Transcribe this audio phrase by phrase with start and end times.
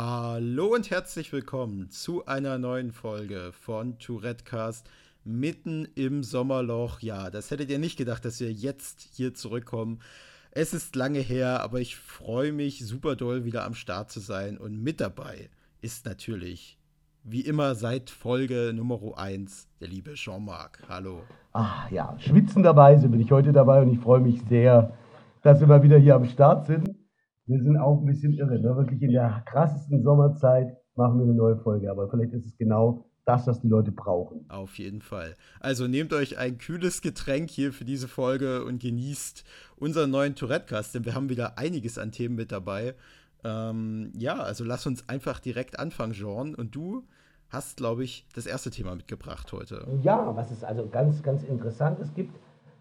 [0.00, 4.88] Hallo und herzlich willkommen zu einer neuen Folge von Tourettecast
[5.24, 7.00] mitten im Sommerloch.
[7.00, 9.98] Ja, das hättet ihr nicht gedacht, dass wir jetzt hier zurückkommen.
[10.52, 14.56] Es ist lange her, aber ich freue mich super doll wieder am Start zu sein
[14.56, 15.50] und mit dabei
[15.80, 16.78] ist natürlich
[17.24, 20.78] wie immer seit Folge Nummer 1 der liebe Jean-Marc.
[20.88, 21.22] Hallo.
[21.52, 24.92] Ah ja, schwitzenderweise bin ich heute dabei und ich freue mich sehr,
[25.42, 26.97] dass wir mal wieder hier am Start sind.
[27.48, 28.76] Wir sind auch ein bisschen irre, ne?
[28.76, 33.06] wirklich in der krassesten Sommerzeit machen wir eine neue Folge, aber vielleicht ist es genau
[33.24, 34.44] das, was die Leute brauchen.
[34.50, 35.34] Auf jeden Fall.
[35.58, 39.44] Also nehmt euch ein kühles Getränk hier für diese Folge und genießt
[39.76, 42.94] unseren neuen Tourette-Cast, denn wir haben wieder einiges an Themen mit dabei.
[43.44, 46.54] Ähm, ja, also lass uns einfach direkt anfangen, Jean.
[46.54, 47.04] Und du
[47.48, 49.86] hast, glaube ich, das erste Thema mitgebracht heute.
[50.02, 52.38] Ja, was es also ganz, ganz Interessantes gibt,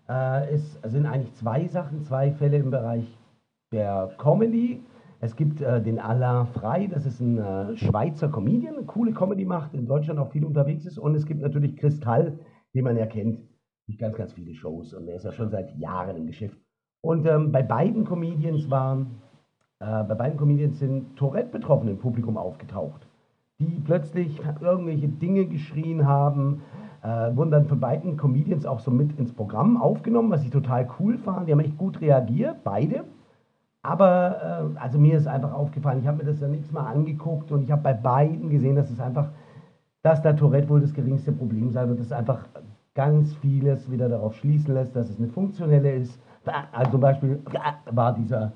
[0.09, 3.05] äh, ist, sind eigentlich zwei Sachen, zwei Fälle im Bereich
[3.71, 4.83] der Comedy.
[5.19, 9.45] Es gibt äh, den Alain Frey, das ist ein äh, Schweizer Comedian, eine coole Comedy
[9.45, 10.97] macht, in Deutschland auch viel unterwegs ist.
[10.97, 12.37] Und es gibt natürlich Kristall,
[12.73, 13.39] den man ja kennt,
[13.87, 14.93] durch ganz, ganz viele Shows.
[14.93, 16.57] Und der ist ja schon seit Jahren im Geschäft.
[17.01, 19.21] Und ähm, bei beiden Comedians waren,
[19.79, 23.07] äh, bei beiden Comedians sind Tourette-Betroffene im Publikum aufgetaucht
[23.59, 26.61] die plötzlich irgendwelche Dinge geschrien haben,
[27.03, 30.87] äh, wurden dann von beiden Comedians auch so mit ins Programm aufgenommen, was ich total
[30.99, 31.47] cool fand.
[31.47, 33.05] Die haben echt gut reagiert, beide.
[33.87, 37.53] Aber äh, also mir ist einfach aufgefallen, ich habe mir das ja nichts mal angeguckt
[37.53, 39.29] und ich habe bei beiden gesehen, dass es einfach,
[40.01, 42.39] dass der Tourette wohl das geringste Problem sein wird, dass einfach
[42.95, 46.19] ganz vieles wieder darauf schließen lässt, dass es eine funktionelle ist.
[46.73, 47.39] Also zum Beispiel
[47.89, 48.51] war dieser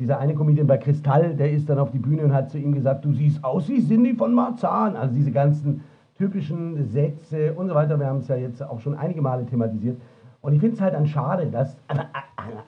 [0.00, 2.72] dieser eine Comedian bei Kristall, der ist dann auf die Bühne und hat zu ihm
[2.72, 4.96] gesagt, du siehst aus wie Cindy von Marzahn.
[4.96, 5.82] Also diese ganzen
[6.16, 8.00] typischen Sätze und so weiter.
[8.00, 10.00] Wir haben es ja jetzt auch schon einige Male thematisiert.
[10.42, 11.78] Und ich finde es halt dann schade, dass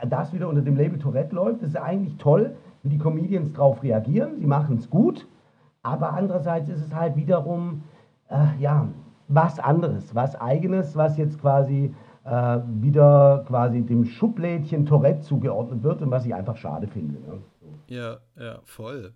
[0.09, 1.63] das wieder unter dem Label Tourette läuft.
[1.63, 4.39] Das ist eigentlich toll, wie die Comedians darauf reagieren.
[4.39, 5.27] Sie machen es gut.
[5.83, 7.83] Aber andererseits ist es halt wiederum,
[8.31, 8.89] äh, ja,
[9.29, 11.93] was anderes, was eigenes, was jetzt quasi
[12.25, 17.15] äh, wieder quasi dem Schublädchen Tourette zugeordnet wird und was ich einfach schade finde.
[17.15, 17.39] Ne?
[17.89, 19.13] Ja, ja, voll.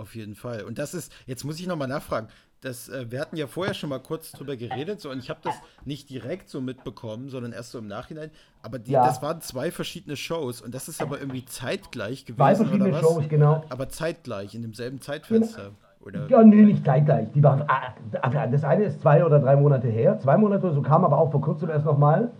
[0.00, 0.62] Auf jeden Fall.
[0.62, 2.28] Und das ist, jetzt muss ich nochmal nachfragen,
[2.62, 5.40] das, äh, wir hatten ja vorher schon mal kurz drüber geredet, so, und ich habe
[5.42, 8.30] das nicht direkt so mitbekommen, sondern erst so im Nachhinein.
[8.62, 9.04] Aber die, ja.
[9.04, 12.38] das waren zwei verschiedene Shows und das ist aber irgendwie zeitgleich gewesen.
[12.38, 13.62] Zwei verschiedene Shows, genau.
[13.68, 15.64] Aber zeitgleich, in demselben Zeitfenster.
[15.64, 15.76] Genau.
[16.00, 16.28] Oder?
[16.30, 17.28] Ja, nee, nicht zeitgleich.
[17.34, 20.18] Die waren, ah, das eine ist zwei oder drei Monate her.
[20.18, 22.30] Zwei Monate, so kam aber auch vor kurzem erst nochmal.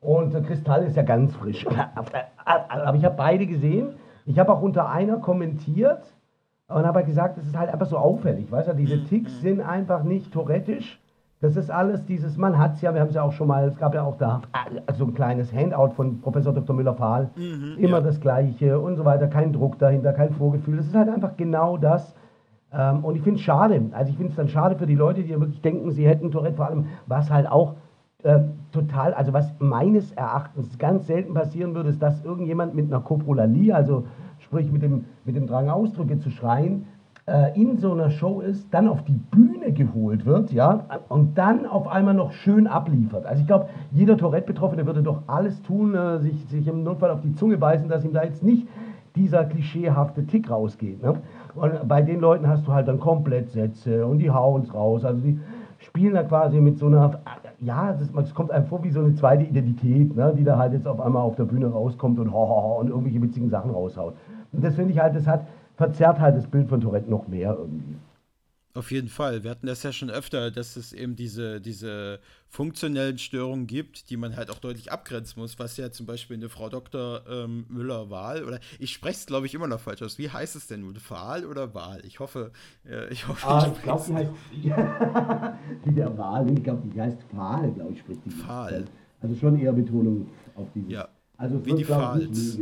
[0.00, 1.66] Und der Kristall ist ja ganz frisch.
[2.46, 3.96] Aber ich habe beide gesehen.
[4.24, 6.14] Ich habe auch unter einer kommentiert
[6.70, 8.50] und habe gesagt, es ist halt einfach so auffällig.
[8.50, 9.40] Weißt du, diese mhm, Ticks mhm.
[9.40, 11.00] sind einfach nicht touretisch.
[11.40, 13.68] Das ist alles dieses, man hat es ja, wir haben es ja auch schon mal,
[13.68, 14.42] es gab ja auch da
[14.92, 16.76] so ein kleines Handout von Professor Dr.
[16.76, 18.00] Müller-Pahl, mhm, immer ja.
[18.02, 20.76] das Gleiche und so weiter, kein Druck dahinter, kein Vorgefühl.
[20.76, 22.14] Das ist halt einfach genau das.
[22.72, 25.22] Ähm, und ich finde es schade, also ich finde es dann schade für die Leute,
[25.22, 27.74] die wirklich denken, sie hätten Tourette, vor allem, was halt auch
[28.22, 33.00] äh, total, also was meines Erachtens ganz selten passieren würde, ist, dass irgendjemand mit einer
[33.00, 34.04] Koprolalie, also
[34.50, 36.86] sprich mit dem, mit dem Drang Ausdrücke zu schreien,
[37.26, 41.66] äh, in so einer Show ist, dann auf die Bühne geholt wird, ja, und dann
[41.66, 43.26] auf einmal noch schön abliefert.
[43.26, 47.20] Also ich glaube, jeder Tourette-Betroffene würde doch alles tun, äh, sich, sich im Notfall auf
[47.20, 48.66] die Zunge beißen, dass ihm da jetzt nicht
[49.14, 51.00] dieser klischeehafte Tick rausgeht.
[51.00, 51.14] Ne?
[51.54, 55.04] Und bei den Leuten hast du halt dann komplett Sätze und die hauen es raus.
[55.04, 55.38] Also die
[55.78, 57.20] spielen da quasi mit so einer
[57.60, 60.86] ja, es kommt einem vor wie so eine zweite Identität, ne, die da halt jetzt
[60.86, 64.14] auf einmal auf der Bühne rauskommt und, ho, ho, ho, und irgendwelche witzigen Sachen raushaut.
[64.52, 65.46] Und das finde ich halt, das hat,
[65.76, 67.96] verzerrt halt das Bild von Tourette noch mehr irgendwie.
[68.72, 69.42] Auf jeden Fall.
[69.42, 74.16] Wir hatten das ja schon öfter, dass es eben diese, diese funktionellen Störungen gibt, die
[74.16, 77.22] man halt auch deutlich abgrenzen muss, was ja zum Beispiel eine Frau Dr.
[77.28, 80.18] Ähm, Müller-Wahl, oder ich spreche es glaube ich immer noch falsch aus.
[80.18, 80.96] Wie heißt es denn nun?
[81.08, 82.00] Wahl oder Wahl?
[82.06, 82.52] Ich hoffe,
[82.88, 84.32] äh, ich hoffe, ah, ich glaube, die heißt
[85.84, 88.46] wie der Wahl, ich glaube, die heißt Wahl, glaube ich, spricht die.
[88.46, 88.84] Wahl.
[89.20, 90.92] Also schon eher Betonung auf diese.
[90.92, 91.08] Ja.
[91.36, 92.56] Also wie die Pfahls.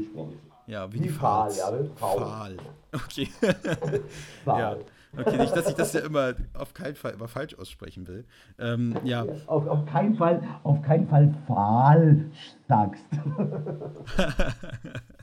[0.69, 1.59] Ja, wie die, die Pfahls.
[1.59, 2.57] Ja, Pfahl.
[2.93, 3.29] Okay.
[4.47, 4.77] ja.
[5.17, 8.27] Okay, nicht, dass ich das ja immer auf keinen Fall immer falsch aussprechen will.
[8.59, 9.25] Ähm, ja.
[9.47, 13.07] Auf, auf keinen Fall, auf keinen Fall falsch sagst.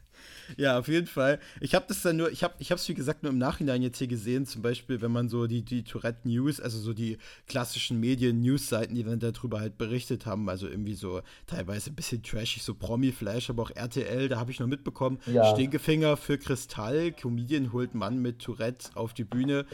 [0.57, 1.39] Ja, auf jeden Fall.
[1.59, 3.97] Ich habe das dann nur, ich habe ich es wie gesagt nur im Nachhinein jetzt
[3.97, 8.00] hier gesehen, zum Beispiel, wenn man so die, die Tourette News, also so die klassischen
[8.00, 12.74] Medien-News-Seiten, die dann darüber halt berichtet haben, also irgendwie so teilweise ein bisschen trashig, so
[12.74, 15.53] Promi-Flash, aber auch RTL, da habe ich noch mitbekommen, ja.
[15.53, 19.65] Stinkefinger für Kristall, Comedian holt Mann mit Tourette auf die Bühne.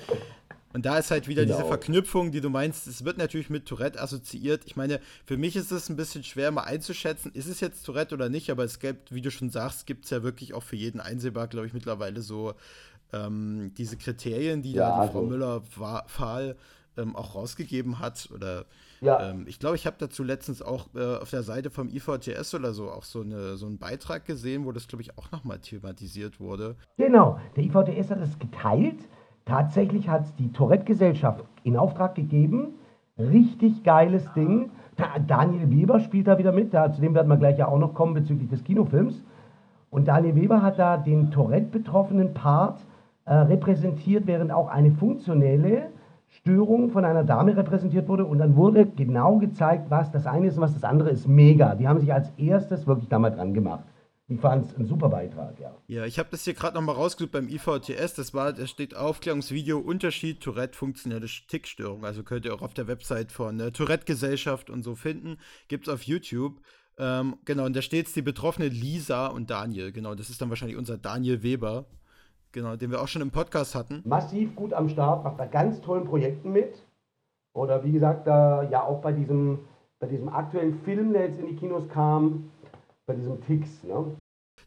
[0.73, 1.57] Und da ist halt wieder genau.
[1.57, 4.63] diese Verknüpfung, die du meinst, es wird natürlich mit Tourette assoziiert.
[4.65, 8.15] Ich meine, für mich ist es ein bisschen schwer mal einzuschätzen, ist es jetzt Tourette
[8.15, 10.75] oder nicht, aber es gibt, wie du schon sagst, gibt es ja wirklich auch für
[10.75, 12.53] jeden einsehbar, glaube ich, mittlerweile so
[13.13, 15.13] ähm, diese Kriterien, die ja, da die also.
[15.13, 16.56] Frau Müller-Fahl
[16.97, 18.29] ähm, auch rausgegeben hat.
[18.33, 18.65] Oder
[19.01, 19.29] ja.
[19.29, 22.73] ähm, ich glaube, ich habe dazu letztens auch äh, auf der Seite vom IVTS oder
[22.73, 26.39] so auch so, eine, so einen Beitrag gesehen, wo das, glaube ich, auch nochmal thematisiert
[26.39, 26.75] wurde.
[26.97, 29.07] Genau, der IVTS hat es geteilt.
[29.45, 32.75] Tatsächlich hat es die Tourette-Gesellschaft in Auftrag gegeben.
[33.17, 34.69] Richtig geiles Ding.
[35.27, 37.93] Daniel Weber spielt da wieder mit, da, zu dem werden wir gleich ja auch noch
[37.93, 39.23] kommen bezüglich des Kinofilms.
[39.89, 42.79] Und Daniel Weber hat da den Tourette-betroffenen Part
[43.25, 45.89] äh, repräsentiert, während auch eine funktionelle
[46.29, 48.25] Störung von einer Dame repräsentiert wurde.
[48.25, 51.27] Und dann wurde genau gezeigt, was das eine ist und was das andere ist.
[51.27, 51.75] Mega.
[51.75, 53.83] Die haben sich als erstes wirklich da mal dran gemacht.
[54.31, 55.75] Ich fand es ein super Beitrag, ja.
[55.88, 58.13] Ja, ich habe das hier gerade nochmal rausgesucht beim IVTS.
[58.13, 62.06] Das war, da steht Aufklärungsvideo Unterschied Tourette funktionelle Tickstörung.
[62.06, 65.38] Also könnt ihr auch auf der Website von der Tourette-Gesellschaft und so finden.
[65.68, 66.62] Gibt es auf YouTube.
[66.98, 69.92] Ähm, genau, und da steht die betroffene Lisa und Daniel.
[69.92, 71.88] Genau, das ist dann wahrscheinlich unser Daniel Weber.
[72.54, 74.01] Genau, den wir auch schon im Podcast hatten.
[74.06, 76.81] Massiv gut am Start, macht da ganz tollen Projekten mit.
[77.54, 79.60] Oder wie gesagt, da ja auch bei diesem,
[80.00, 82.50] bei diesem aktuellen Film, der jetzt in die Kinos kam,
[83.06, 84.16] bei diesem Tix, ne?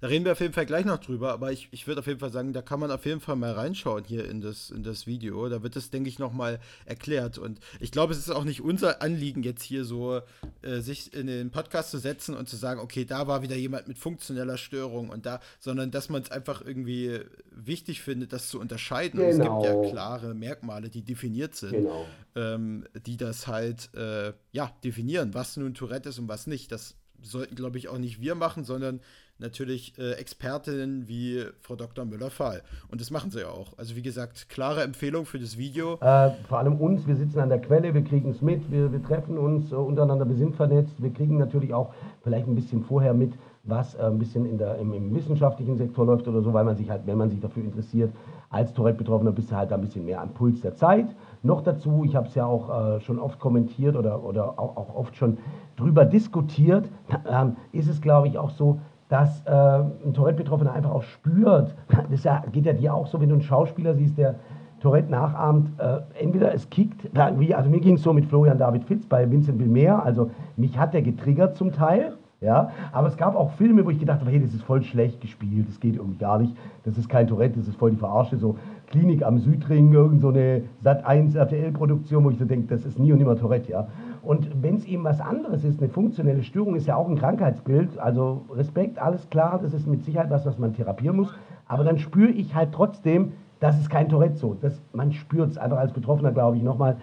[0.01, 2.21] Da reden wir auf jeden Fall gleich noch drüber, aber ich, ich würde auf jeden
[2.21, 5.07] Fall sagen, da kann man auf jeden Fall mal reinschauen hier in das, in das
[5.07, 5.49] Video.
[5.49, 7.39] Da wird das, denke ich, nochmal erklärt.
[7.39, 10.21] Und ich glaube, es ist auch nicht unser Anliegen, jetzt hier so
[10.63, 13.89] äh, sich in den Podcast zu setzen und zu sagen, okay, da war wieder jemand
[13.89, 17.21] mit funktioneller Störung und da, sondern dass man es einfach irgendwie
[17.51, 19.21] wichtig findet, das zu unterscheiden.
[19.21, 19.27] Genau.
[19.27, 19.91] Und es gibt ja genau.
[19.91, 22.07] klare Merkmale, die definiert sind, genau.
[22.35, 26.73] ähm, die das halt äh, ja, definieren, was nun Tourette ist und was nicht.
[26.73, 29.01] Das sollten, glaube ich, auch nicht wir machen, sondern
[29.45, 32.05] natürlich äh, Expertinnen wie Frau Dr.
[32.05, 32.63] Müller-Fahl.
[32.89, 33.79] Und das machen sie ja auch.
[33.79, 35.95] Also wie gesagt, klare Empfehlung für das Video.
[36.01, 39.03] Äh, vor allem uns, wir sitzen an der Quelle, wir kriegen es mit, wir, wir
[39.03, 40.95] treffen uns äh, untereinander, wir sind vernetzt.
[40.99, 44.77] Wir kriegen natürlich auch vielleicht ein bisschen vorher mit, was äh, ein bisschen in der,
[44.79, 47.63] im, im, wissenschaftlichen Sektor läuft oder so, weil man sich halt, wenn man sich dafür
[47.65, 48.13] interessiert,
[48.51, 51.07] als Tourette-Betroffener bist du halt ein bisschen mehr am Puls der Zeit.
[51.43, 54.95] Noch dazu, ich habe es ja auch äh, schon oft kommentiert oder, oder auch, auch
[54.95, 55.39] oft schon
[55.77, 56.89] drüber diskutiert,
[57.29, 58.81] ähm, ist es, glaube ich, auch so,
[59.15, 61.77] dass äh, ein Tourette-Betroffener einfach auch spürt.
[62.11, 64.35] Das ja, geht ja dir auch so, wenn du einen Schauspieler siehst, der
[64.81, 65.71] Tourette nachahmt.
[65.79, 69.61] Äh, entweder es kickt, also mir ging es so mit Florian David Fitz bei Vincent
[69.61, 72.17] Vilmer, also mich hat der getriggert zum Teil.
[72.41, 75.21] Ja, aber es gab auch Filme, wo ich gedacht habe, hey, das ist voll schlecht
[75.21, 78.37] gespielt, das geht irgendwie gar nicht, das ist kein Tourette, das ist voll die Verarsche,
[78.37, 78.57] so
[78.89, 83.13] Klinik am Südring, irgend so eine Sat1 RTL-Produktion, wo ich so denke, das ist nie
[83.13, 83.87] und nimmer Tourette, ja.
[84.25, 87.99] Und wenn es eben was anderes ist, eine funktionelle Störung ist ja auch ein Krankheitsbild,
[87.99, 91.35] also Respekt, alles klar, das ist mit Sicherheit was, was man therapieren muss,
[91.67, 94.57] aber dann spüre ich halt trotzdem, das ist kein Tourette so.
[94.61, 96.97] Das, man spürt es einfach als Betroffener, glaube ich, nochmal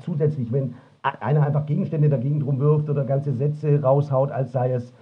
[0.00, 4.92] zusätzlich, wenn einer einfach Gegenstände dagegen drum wirft oder ganze Sätze raushaut, als sei es,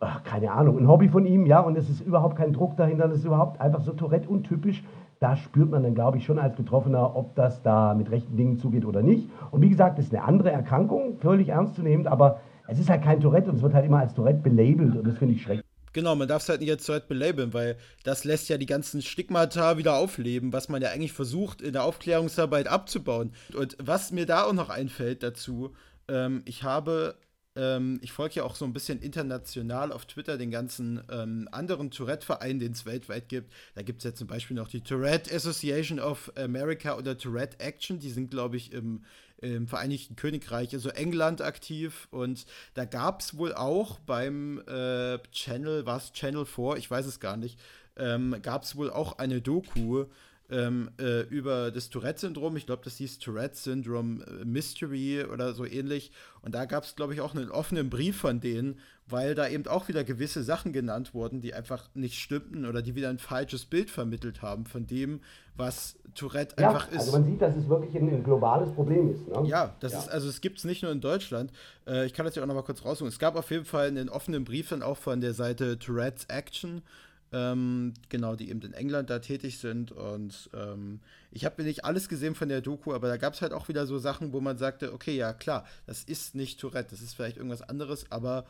[0.00, 3.08] ach, keine Ahnung, ein Hobby von ihm, ja, und es ist überhaupt kein Druck dahinter,
[3.08, 4.84] das ist überhaupt einfach so Tourette untypisch
[5.20, 8.58] da spürt man dann, glaube ich, schon als Betroffener, ob das da mit rechten Dingen
[8.58, 9.28] zugeht oder nicht.
[9.50, 13.20] Und wie gesagt, das ist eine andere Erkrankung, völlig ernstzunehmend, aber es ist halt kein
[13.20, 15.64] Tourette und es wird halt immer als Tourette belabelt und das finde ich schrecklich.
[15.94, 19.02] Genau, man darf es halt nicht als Tourette belabeln, weil das lässt ja die ganzen
[19.02, 23.32] Stigmata wieder aufleben, was man ja eigentlich versucht, in der Aufklärungsarbeit abzubauen.
[23.56, 25.72] Und was mir da auch noch einfällt dazu,
[26.08, 27.16] ähm, ich habe
[27.56, 31.90] ähm, ich folge ja auch so ein bisschen international auf Twitter den ganzen ähm, anderen
[31.90, 33.52] Tourette-Vereinen, den es weltweit gibt.
[33.74, 37.98] Da gibt es ja zum Beispiel noch die Tourette Association of America oder Tourette Action.
[37.98, 39.04] Die sind, glaube ich, im,
[39.38, 42.08] im Vereinigten Königreich, also England aktiv.
[42.10, 47.20] Und da gab es wohl auch beim äh, Channel, was Channel 4, ich weiß es
[47.20, 47.58] gar nicht,
[47.96, 50.06] ähm, gab es wohl auch eine Doku
[50.50, 52.56] ähm, äh, über das Tourette-Syndrom.
[52.56, 56.10] Ich glaube, das hieß Tourette-Syndrom äh, Mystery oder so ähnlich.
[56.42, 59.66] Und da gab es, glaube ich, auch einen offenen Brief von denen, weil da eben
[59.66, 63.66] auch wieder gewisse Sachen genannt wurden, die einfach nicht stimmten oder die wieder ein falsches
[63.66, 65.20] Bild vermittelt haben von dem,
[65.56, 67.00] was Tourette ja, einfach ist.
[67.00, 69.28] Also man sieht, dass es wirklich ein, ein globales Problem ist.
[69.28, 69.46] Ne?
[69.46, 69.98] Ja, das ja.
[69.98, 71.52] ist, also es gibt es nicht nur in Deutschland.
[71.86, 73.08] Äh, ich kann das ja auch noch mal kurz raussuchen.
[73.08, 76.82] Es gab auf jeden Fall einen offenen Brief dann auch von der Seite Tourette's Action
[77.32, 79.92] ähm, genau, die eben in England da tätig sind.
[79.92, 83.52] Und ähm, ich habe nicht alles gesehen von der Doku, aber da gab es halt
[83.52, 87.02] auch wieder so Sachen, wo man sagte, okay, ja klar, das ist nicht Tourette, das
[87.02, 88.46] ist vielleicht irgendwas anderes, aber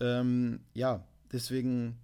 [0.00, 1.96] ähm, ja, deswegen.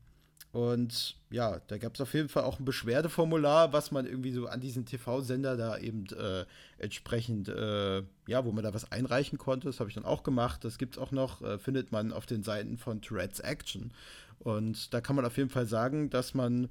[0.53, 4.49] Und ja, da gab es auf jeden Fall auch ein Beschwerdeformular, was man irgendwie so
[4.49, 6.45] an diesen TV-Sender da eben äh,
[6.77, 9.69] entsprechend, äh, ja, wo man da was einreichen konnte.
[9.69, 10.63] Das habe ich dann auch gemacht.
[10.63, 13.95] Das gibt es auch noch, äh, findet man auf den Seiten von Tourette's Action.
[14.43, 16.69] Und da kann man auf jeden Fall sagen, dass man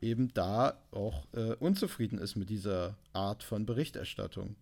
[0.00, 4.56] eben da auch äh, unzufrieden ist mit dieser Art von Berichterstattung.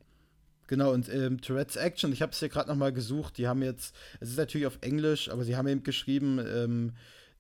[0.68, 3.94] Genau, und ähm, Tourette's Action, ich habe es hier gerade nochmal gesucht, die haben jetzt,
[4.20, 6.92] es ist natürlich auf Englisch, aber sie haben eben geschrieben, ähm,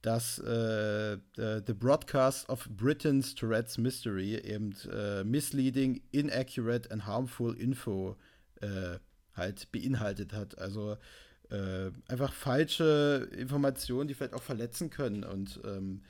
[0.02, 8.16] dass äh, The Broadcast of Britain's Tourette's Mystery eben äh, misleading, inaccurate and harmful info
[8.60, 8.98] äh,
[9.34, 10.58] halt beinhaltet hat.
[10.58, 10.96] Also
[11.52, 16.00] äh, einfach falsche Informationen, die vielleicht auch verletzen können und ähm,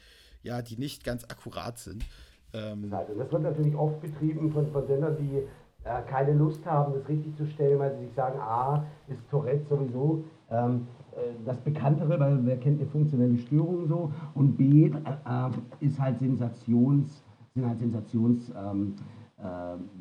[0.43, 2.05] ja, die nicht ganz akkurat sind.
[2.53, 5.43] Ähm, also das wird natürlich oft betrieben von, von Sendern, die
[5.85, 9.67] äh, keine Lust haben, das richtig zu stellen, weil sie sich sagen, A, ist Tourette
[9.69, 14.91] sowieso ähm, äh, das Bekanntere, weil wer kennt eine funktionelle Störung so und B, äh,
[14.91, 19.22] äh, ist halt Sensations, sind halt Sensations ähm, äh,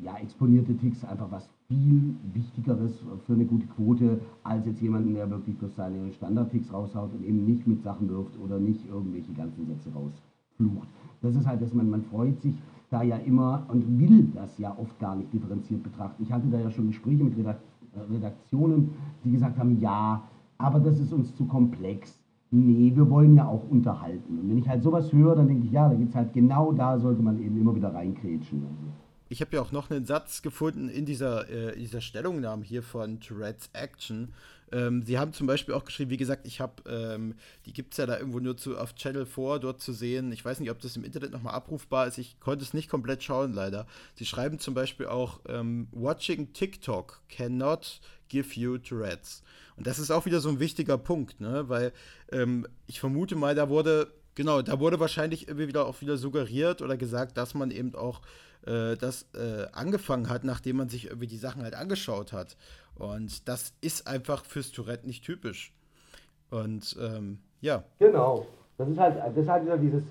[0.02, 5.28] ja, exponierte Ticks einfach was viel Wichtigeres für eine gute Quote, als jetzt jemanden, der
[5.30, 9.66] wirklich bloß seine Standard-Ticks raushaut und eben nicht mit Sachen wirft oder nicht irgendwelche ganzen
[9.66, 10.88] Sätze rausflucht.
[11.22, 12.54] Das ist halt, dass man, man freut sich
[12.90, 16.22] da ja immer und will das ja oft gar nicht differenziert betrachten.
[16.22, 17.34] Ich hatte da ja schon Gespräche mit
[18.10, 18.90] Redaktionen,
[19.24, 20.22] die gesagt haben, ja,
[20.58, 22.20] aber das ist uns zu komplex.
[22.50, 24.38] Nee, wir wollen ja auch unterhalten.
[24.38, 26.70] Und wenn ich halt sowas höre, dann denke ich, ja, da gibt es halt genau
[26.70, 28.62] da, sollte man eben immer wieder reinkrätschen.
[28.62, 29.01] Also
[29.32, 33.18] ich habe ja auch noch einen Satz gefunden in dieser, äh, dieser Stellungnahme hier von
[33.18, 34.34] Tourette's Action.
[34.70, 37.34] Ähm, sie haben zum Beispiel auch geschrieben, wie gesagt, ich habe, ähm,
[37.64, 40.32] die gibt es ja da irgendwo nur zu, auf Channel 4 dort zu sehen.
[40.32, 42.18] Ich weiß nicht, ob das im Internet nochmal abrufbar ist.
[42.18, 43.86] Ich konnte es nicht komplett schauen, leider.
[44.16, 49.42] Sie schreiben zum Beispiel auch, ähm, Watching TikTok cannot give you Tourette's.
[49.78, 51.70] Und das ist auch wieder so ein wichtiger Punkt, ne?
[51.70, 51.92] weil
[52.30, 56.82] ähm, ich vermute mal, da wurde, genau, da wurde wahrscheinlich irgendwie wieder auch wieder suggeriert
[56.82, 58.20] oder gesagt, dass man eben auch
[58.66, 62.56] äh, das äh, angefangen hat, nachdem man sich irgendwie die Sachen halt angeschaut hat.
[62.94, 65.72] Und das ist einfach fürs Tourette nicht typisch.
[66.50, 67.84] Und ähm, ja.
[67.98, 68.46] Genau.
[68.78, 70.04] Das ist halt, das ist halt wieder dieses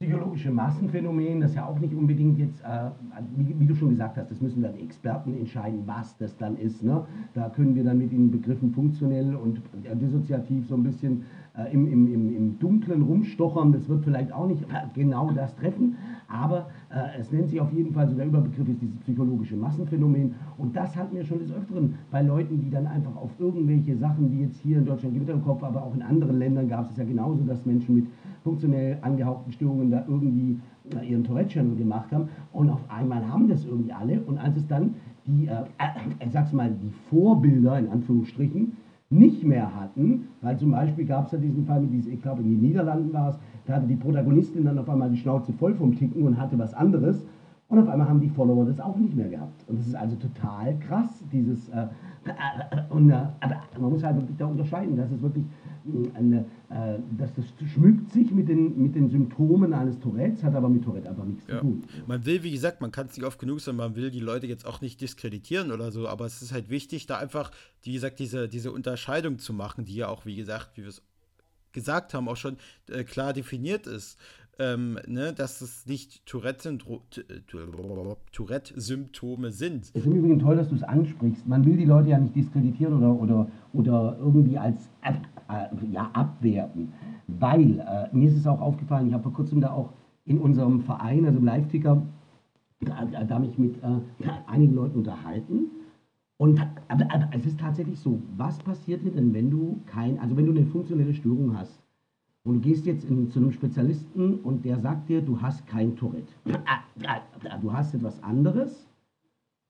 [0.00, 2.90] psychologische Massenphänomen, das ja auch nicht unbedingt jetzt, äh,
[3.36, 6.82] wie, wie, du schon gesagt hast, das müssen dann Experten entscheiden, was das dann ist.
[6.82, 7.06] Ne?
[7.32, 9.62] Da können wir dann mit den Begriffen funktionell und
[9.94, 11.24] dissoziativ so ein bisschen
[11.56, 13.72] äh, im, im, im, Dunklen rumstochern.
[13.72, 14.64] Das wird vielleicht auch nicht
[14.94, 15.96] genau das treffen,
[16.34, 20.34] aber äh, es nennt sich auf jeden Fall, so der Überbegriff ist dieses psychologische Massenphänomen.
[20.58, 24.32] Und das hatten wir schon des Öfteren bei Leuten, die dann einfach auf irgendwelche Sachen,
[24.32, 26.96] wie jetzt hier in Deutschland Gewitter im Kopf, aber auch in anderen Ländern gab es
[26.96, 28.06] ja genauso, dass Menschen mit
[28.42, 30.58] funktionell angehauchten Störungen da irgendwie
[30.96, 32.28] äh, ihren Tourette-Channel gemacht haben.
[32.52, 34.20] Und auf einmal haben das irgendwie alle.
[34.22, 34.94] Und als es dann
[35.26, 38.72] die, äh, äh, ich sag's mal, die Vorbilder in Anführungsstrichen
[39.14, 42.42] nicht mehr hatten, weil zum Beispiel gab es ja diesen Fall mit diesem, ich glaube
[42.42, 45.74] in den Niederlanden war es, da hatte die Protagonistin dann auf einmal die Schnauze voll
[45.74, 47.24] vom Ticken und hatte was anderes.
[47.68, 49.64] Und auf einmal haben die Follower das auch nicht mehr gehabt.
[49.68, 51.68] Und das ist also total krass, dieses.
[51.70, 51.86] Äh,
[52.26, 53.22] äh, und, äh,
[53.80, 54.96] man muss halt wirklich da unterscheiden.
[54.96, 55.48] Das ist wirklich äh,
[56.14, 60.68] eine, äh, das, das schmückt sich mit den, mit den Symptomen eines Tourettes, hat aber
[60.68, 61.56] mit Tourette einfach nichts ja.
[61.56, 61.84] zu tun.
[62.06, 64.46] Man will, wie gesagt, man kann es nicht oft genug sagen, man will die Leute
[64.46, 67.50] jetzt auch nicht diskreditieren oder so, aber es ist halt wichtig, da einfach,
[67.82, 71.02] wie gesagt, diese, diese Unterscheidung zu machen, die ja auch, wie gesagt, wie wir es
[71.72, 72.56] gesagt haben, auch schon
[72.88, 74.18] äh, klar definiert ist.
[74.58, 76.52] Ähm, ne, dass es nicht äh,
[78.32, 79.86] Tourette-Symptome sind.
[79.86, 81.46] Es ist im Übrigen toll, dass du es ansprichst.
[81.46, 85.16] Man will die Leute ja nicht diskreditieren oder, oder, oder irgendwie als ab,
[85.48, 86.92] äh, ja, abwerten.
[87.26, 89.92] Weil, äh, mir ist es auch aufgefallen, ich habe vor kurzem da auch
[90.24, 92.02] in unserem Verein, also im Live-Ticker,
[92.80, 94.00] da, da mich mit äh,
[94.46, 95.70] einigen Leuten unterhalten.
[96.36, 100.46] Und aber, aber, es ist tatsächlich so, was passiert denn, wenn du kein, also wenn
[100.46, 101.83] du eine funktionelle Störung hast
[102.44, 106.32] und gehst jetzt in, zu einem Spezialisten und der sagt dir, du hast kein Tourette.
[107.62, 108.86] Du hast etwas anderes.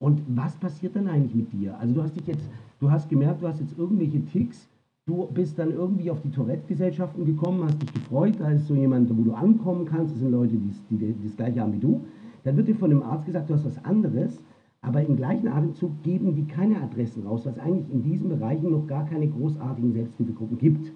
[0.00, 1.78] Und was passiert dann eigentlich mit dir?
[1.78, 2.48] Also du hast dich jetzt,
[2.80, 4.68] du hast gemerkt, du hast jetzt irgendwelche Ticks,
[5.06, 9.16] du bist dann irgendwie auf die Tourette-Gesellschaften gekommen, hast dich gefreut, da ist so jemand,
[9.16, 12.04] wo du ankommen kannst, das sind Leute, die, die, die das gleiche haben wie du.
[12.42, 14.38] Dann wird dir von dem Arzt gesagt, du hast was anderes
[14.84, 18.86] aber im gleichen Atemzug geben die keine Adressen raus, was eigentlich in diesen Bereichen noch
[18.86, 20.92] gar keine großartigen Selbsthilfegruppen gibt.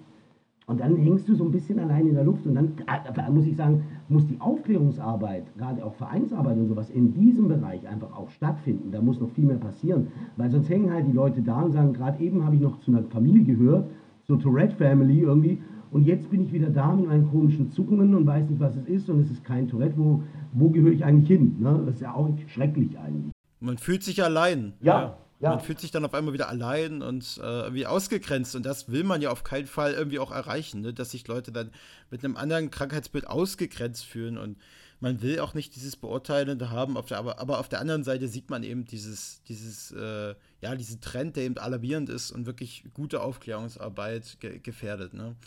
[0.69, 3.47] Und dann hängst du so ein bisschen allein in der Luft und dann äh, muss
[3.47, 8.29] ich sagen, muss die Aufklärungsarbeit, gerade auch Vereinsarbeit und sowas in diesem Bereich einfach auch
[8.29, 8.91] stattfinden.
[8.91, 11.93] Da muss noch viel mehr passieren, weil sonst hängen halt die Leute da und sagen,
[11.93, 13.89] gerade eben habe ich noch zu einer Familie gehört,
[14.27, 15.57] so Tourette Family irgendwie,
[15.89, 18.85] und jetzt bin ich wieder da mit meinen komischen Zuckungen und weiß nicht, was es
[18.85, 20.21] ist und es ist kein Tourette, wo,
[20.53, 21.55] wo gehöre ich eigentlich hin?
[21.59, 21.81] Ne?
[21.83, 23.31] Das ist ja auch schrecklich eigentlich.
[23.59, 24.73] Man fühlt sich allein.
[24.81, 25.01] Ja.
[25.01, 25.17] ja.
[25.39, 25.51] Ja.
[25.51, 28.55] Man fühlt sich dann auf einmal wieder allein und äh, irgendwie ausgegrenzt.
[28.55, 30.93] Und das will man ja auf keinen Fall irgendwie auch erreichen, ne?
[30.93, 31.71] dass sich Leute dann
[32.11, 34.37] mit einem anderen Krankheitsbild ausgegrenzt fühlen.
[34.37, 34.57] Und
[34.99, 36.97] man will auch nicht dieses Beurteilende haben.
[36.97, 40.75] Auf der, aber, aber auf der anderen Seite sieht man eben dieses, dieses, äh, ja,
[40.75, 45.13] diesen Trend, der eben alarmierend ist und wirklich gute Aufklärungsarbeit ge gefährdet.
[45.13, 45.37] Ne?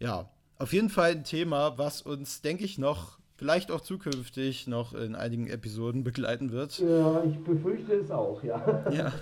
[0.00, 4.92] Ja, auf jeden Fall ein Thema, was uns, denke ich, noch vielleicht auch zukünftig noch
[4.92, 6.78] in einigen Episoden begleiten wird.
[6.78, 8.84] Ja, ich befürchte es auch, ja.
[8.92, 9.12] Ja.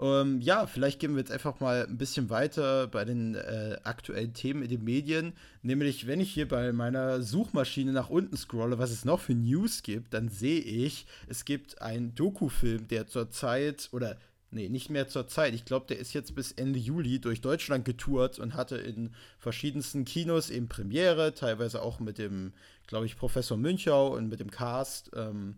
[0.00, 4.32] Ähm, ja, vielleicht gehen wir jetzt einfach mal ein bisschen weiter bei den äh, aktuellen
[4.32, 5.34] Themen in den Medien.
[5.62, 9.84] Nämlich, wenn ich hier bei meiner Suchmaschine nach unten scrolle, was es noch für News
[9.84, 14.16] gibt, dann sehe ich, es gibt einen Doku-Film, der zurzeit oder
[14.52, 15.54] Nee, nicht mehr zur Zeit.
[15.54, 20.04] Ich glaube, der ist jetzt bis Ende Juli durch Deutschland getourt und hatte in verschiedensten
[20.04, 22.52] Kinos eben Premiere, teilweise auch mit dem,
[22.88, 25.12] glaube ich, Professor Münchau und mit dem Cast.
[25.14, 25.54] Ähm,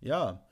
[0.00, 0.46] ja,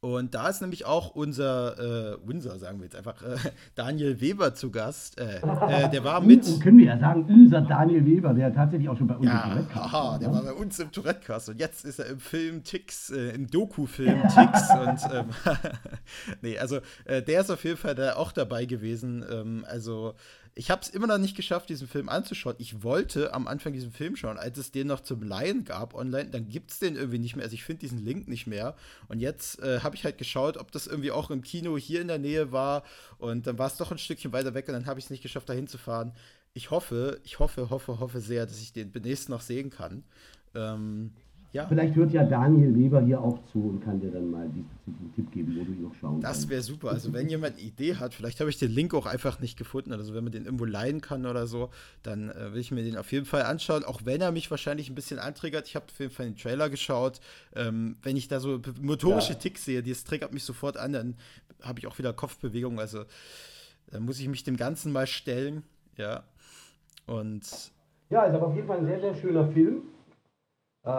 [0.00, 3.36] und da ist nämlich auch unser, äh, unser, sagen wir jetzt einfach, äh,
[3.74, 5.18] Daniel Weber zu Gast.
[5.18, 6.44] Äh, äh der war mit.
[6.60, 9.50] können wir ja sagen, unser Daniel Weber, der tatsächlich auch schon bei uns ja, im
[9.50, 10.18] Tourette-Cast war.
[10.18, 10.34] der ne?
[10.34, 14.22] war bei uns im Tourette-Cast und jetzt ist er im Film Tix, äh, im Doku-Film
[14.28, 14.70] Tix.
[14.80, 15.26] und ähm,
[16.42, 19.24] nee, also äh, der ist auf jeden Fall da auch dabei gewesen.
[19.30, 20.14] Ähm, also
[20.58, 22.56] ich habe es immer noch nicht geschafft, diesen Film anzuschauen.
[22.58, 26.30] Ich wollte am Anfang diesen Film schauen, als es den noch zum Laien gab online,
[26.30, 27.44] dann gibt es den irgendwie nicht mehr.
[27.44, 28.74] Also ich finde diesen Link nicht mehr.
[29.08, 32.08] Und jetzt äh, habe ich halt geschaut, ob das irgendwie auch im Kino hier in
[32.08, 32.84] der Nähe war.
[33.18, 35.22] Und dann war es doch ein Stückchen weiter weg und dann habe ich es nicht
[35.22, 36.14] geschafft, da hinzufahren.
[36.54, 40.04] Ich hoffe, ich hoffe, hoffe, hoffe sehr, dass ich den demnächst noch sehen kann.
[40.54, 41.12] Ähm,
[41.52, 41.66] ja.
[41.66, 45.32] Vielleicht hört ja Daniel Weber hier auch zu und kann dir dann mal diesen Tipp
[45.32, 46.44] geben, wo du ihn noch schauen das kannst.
[46.44, 46.90] Das wäre super.
[46.90, 49.92] Also wenn jemand eine Idee hat, vielleicht habe ich den Link auch einfach nicht gefunden.
[49.92, 51.70] Also wenn man den irgendwo leihen kann oder so,
[52.02, 53.84] dann äh, will ich mir den auf jeden Fall anschauen.
[53.84, 55.66] Auch wenn er mich wahrscheinlich ein bisschen antriggert.
[55.66, 57.20] Ich habe auf jeden Fall den Trailer geschaut.
[57.54, 59.38] Ähm, wenn ich da so motorische ja.
[59.38, 61.14] Ticks sehe, das triggert mich sofort an, dann
[61.62, 62.78] habe ich auch wieder Kopfbewegung.
[62.78, 63.04] Also
[63.90, 65.62] dann muss ich mich dem Ganzen mal stellen.
[65.96, 66.24] Ja.
[67.06, 67.72] Und.
[68.10, 69.82] Ja, ist aber auf jeden Fall ein sehr, sehr schöner Film
[70.86, 70.90] äh,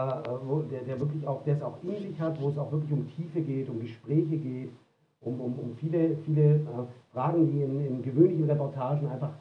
[0.45, 2.91] wo der, der wirklich auch, der es auch in sich hat, wo es auch wirklich
[2.91, 4.69] um Tiefe geht, um Gespräche geht,
[5.21, 6.59] um, um, um viele, viele äh,
[7.13, 9.31] Fragen, die in, in gewöhnlichen Reportagen einfach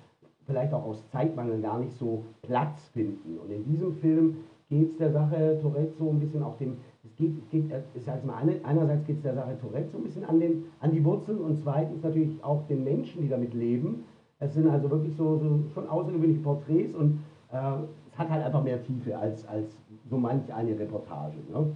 [0.46, 3.38] vielleicht auch aus Zeitmangel gar nicht so Platz finden.
[3.38, 4.36] Und in diesem Film
[4.70, 8.24] geht es der Sache Tourette so ein bisschen auf dem, es geht, geht es heißt
[8.24, 11.04] mal eine, einerseits geht es der Sache Tourette so ein bisschen an, den, an die
[11.04, 14.04] Wurzeln und zweitens natürlich auch den Menschen, die damit leben.
[14.38, 17.20] Es sind also wirklich so, so schon außergewöhnliche Porträts und
[17.50, 17.78] äh,
[18.16, 19.76] hat halt einfach mehr Tiefe als, als
[20.08, 21.36] so manch eine Reportage.
[21.50, 21.74] Ne?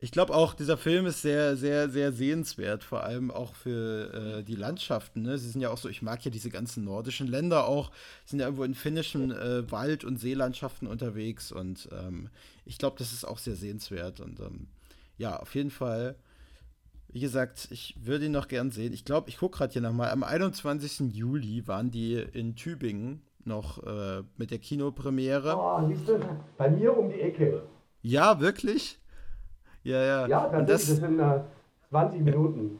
[0.00, 4.44] Ich glaube auch, dieser Film ist sehr, sehr, sehr sehenswert, vor allem auch für äh,
[4.44, 5.22] die Landschaften.
[5.22, 5.38] Ne?
[5.38, 7.90] Sie sind ja auch so, ich mag ja diese ganzen nordischen Länder auch,
[8.24, 12.28] sind ja irgendwo in finnischen äh, Wald- und Seelandschaften unterwegs und ähm,
[12.64, 14.68] ich glaube, das ist auch sehr sehenswert und ähm,
[15.16, 16.14] ja, auf jeden Fall.
[17.10, 18.92] Wie gesagt, ich würde ihn noch gern sehen.
[18.92, 20.10] Ich glaube, ich gucke gerade hier nochmal.
[20.10, 21.14] Am 21.
[21.14, 25.56] Juli waren die in Tübingen noch äh, mit der Kinopremiere.
[25.56, 26.20] Oh, siehst du,
[26.56, 27.62] bei mir um die Ecke.
[28.02, 29.00] Ja, wirklich?
[29.82, 30.26] Ja, ja.
[30.26, 31.40] Ja, tatsächlich, das, das sind äh,
[31.90, 32.78] 20 Minuten.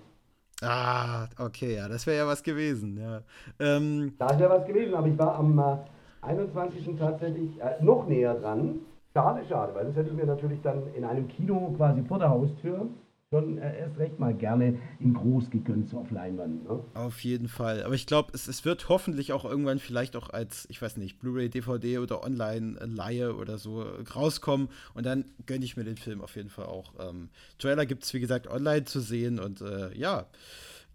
[0.63, 3.23] Ah, okay, ja, das wäre ja was gewesen, ja.
[3.61, 5.77] Ähm, das wäre was gewesen, aber ich war am äh,
[6.23, 6.97] 21.
[6.99, 8.81] tatsächlich äh, noch näher dran.
[9.15, 12.31] Schade, schade, weil das hätte ich mir natürlich dann in einem Kino quasi vor der
[12.31, 12.89] Haustür
[13.31, 16.65] schon äh, erst recht mal gerne in groß gegönnt, auf Leinwand.
[16.65, 16.83] Ne?
[16.95, 17.83] Auf jeden Fall.
[17.83, 21.19] Aber ich glaube, es, es wird hoffentlich auch irgendwann vielleicht auch als, ich weiß nicht,
[21.21, 23.83] Blu-ray, DVD oder Online-Leihe oder so
[24.15, 24.69] rauskommen.
[24.95, 26.95] Und dann gönne ich mir den Film auf jeden Fall auch.
[26.99, 29.39] Ähm, Trailer gibt es, wie gesagt, online zu sehen.
[29.39, 30.27] Und äh, ja,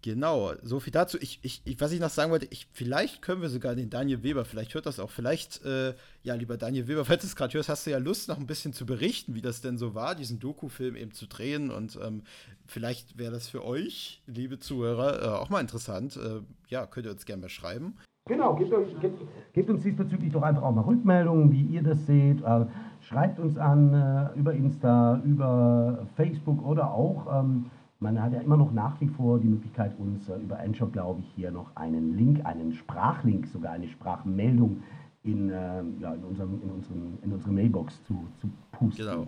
[0.04, 1.16] Genau, so viel dazu.
[1.18, 4.44] Ich, ich, was ich noch sagen wollte, ich, vielleicht können wir sogar den Daniel Weber,
[4.44, 7.70] vielleicht hört das auch, vielleicht, äh, ja, lieber Daniel Weber, falls du es gerade hörst,
[7.70, 10.40] hast du ja Lust, noch ein bisschen zu berichten, wie das denn so war, diesen
[10.40, 11.70] Doku-Film eben zu drehen.
[11.70, 12.20] Und ähm,
[12.66, 16.18] vielleicht wäre das für euch, liebe Zuhörer, äh, auch mal interessant.
[16.18, 17.96] Äh, ja, könnt ihr uns gerne mal schreiben.
[18.28, 19.22] Genau, gebt, euch, gebt,
[19.54, 22.42] gebt, uns diesbezüglich doch einfach auch mal Rückmeldungen, wie ihr das seht.
[22.42, 22.66] Äh,
[23.00, 27.40] schreibt uns an äh, über Insta, über Facebook oder auch.
[27.40, 27.70] Ähm,
[28.04, 31.20] man hat ja immer noch nach wie vor die Möglichkeit, uns äh, über Anchor, glaube
[31.20, 34.82] ich, hier noch einen Link, einen Sprachlink, sogar eine Sprachmeldung
[35.22, 39.06] in, äh, ja, in, unserem, in, unserem, in unsere Mailbox zu, zu pusten.
[39.06, 39.26] Genau.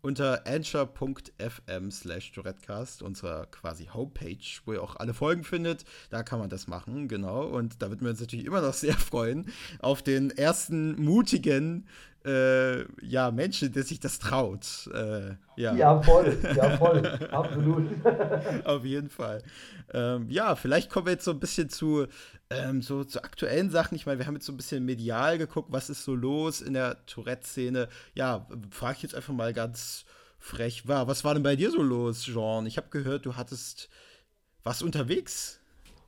[0.00, 6.38] Unter anchor.fm slash Tourettecast, unserer quasi Homepage, wo ihr auch alle Folgen findet, da kann
[6.38, 7.46] man das machen, genau.
[7.46, 9.46] Und da würden wir uns natürlich immer noch sehr freuen
[9.80, 11.86] auf den ersten mutigen
[12.24, 14.88] äh, ja, Menschen, der sich das traut.
[14.94, 15.74] Äh, ja.
[15.74, 17.88] ja, voll, ja, voll, absolut.
[18.64, 19.42] Auf jeden Fall.
[19.92, 22.06] Ähm, ja, vielleicht kommen wir jetzt so ein bisschen zu,
[22.50, 23.94] ähm, so, zu aktuellen Sachen.
[23.94, 26.74] Ich meine, wir haben jetzt so ein bisschen medial geguckt, was ist so los in
[26.74, 27.88] der Tourette-Szene.
[28.14, 30.04] Ja, frage ich jetzt einfach mal ganz
[30.38, 32.66] frech, war, was war denn bei dir so los, Jean?
[32.66, 33.88] Ich habe gehört, du hattest
[34.62, 35.60] was unterwegs.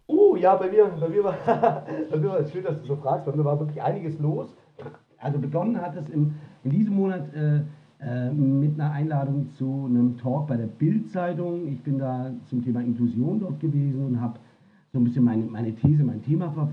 [0.09, 1.35] Uh, ja, bei mir, bei mir war,
[2.11, 4.55] bei mir war es schön, dass du so fragst, bei mir war wirklich einiges los.
[5.19, 7.63] Also begonnen hat es im, in diesem Monat äh,
[7.99, 11.67] äh, mit einer Einladung zu einem Talk bei der Bild-Zeitung.
[11.67, 14.39] Ich bin da zum Thema Inklusion dort gewesen und habe
[14.93, 16.69] so ein bisschen meine, meine These, mein Thema ver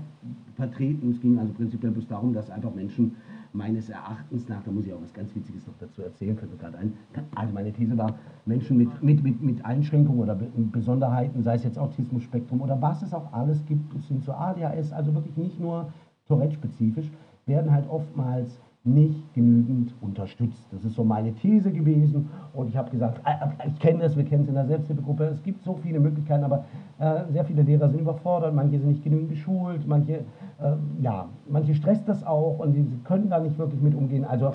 [0.56, 1.10] vertreten.
[1.10, 3.16] Es ging also prinzipiell bloß darum, dass einfach Menschen
[3.52, 6.58] meines Erachtens nach, da muss ich auch was ganz Witziges noch dazu erzählen, fällt mir
[6.58, 6.92] gerade ein.
[7.34, 10.34] Also meine These war, Menschen mit, mit, mit, mit Einschränkungen oder
[10.72, 14.92] Besonderheiten, sei es jetzt Autismus-Spektrum oder was es auch alles gibt, bis hin zu ADHS,
[14.92, 15.92] also wirklich nicht nur
[16.26, 17.10] Tourette-spezifisch,
[17.46, 20.62] werden halt oftmals nicht genügend unterstützt.
[20.70, 24.14] Das ist so meine These gewesen und ich habe gesagt, äh, äh, ich kenne das,
[24.14, 26.64] wir kennen es in der Selbsthilfegruppe, es gibt so viele Möglichkeiten, aber
[26.98, 31.74] äh, sehr viele Lehrer sind überfordert, manche sind nicht genügend geschult, manche, äh, ja, manche
[31.74, 34.26] stresst das auch und sie können da nicht wirklich mit umgehen.
[34.26, 34.52] Also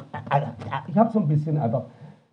[0.88, 1.86] ich habe so ein bisschen einfach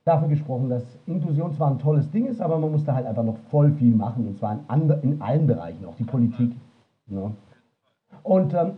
[0.04, 3.24] dafür gesprochen, dass Inklusion zwar ein tolles Ding ist, aber man muss da halt einfach
[3.24, 6.52] noch voll viel machen und zwar in, in allen Bereichen, auch die Politik.
[7.06, 7.32] Ne?
[8.26, 8.72] Und ähm,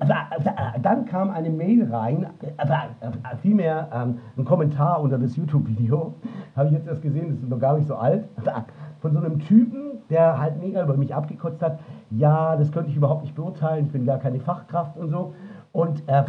[0.82, 6.12] dann kam eine Mail rein, äh, vielmehr ähm, ein Kommentar unter das YouTube-Video,
[6.56, 8.28] habe ich jetzt erst gesehen, das ist noch gar nicht so alt,
[9.00, 11.78] von so einem Typen, der halt mega über mich abgekotzt hat,
[12.10, 15.32] ja, das könnte ich überhaupt nicht beurteilen, ich bin gar keine Fachkraft und so.
[15.72, 16.24] Und äh,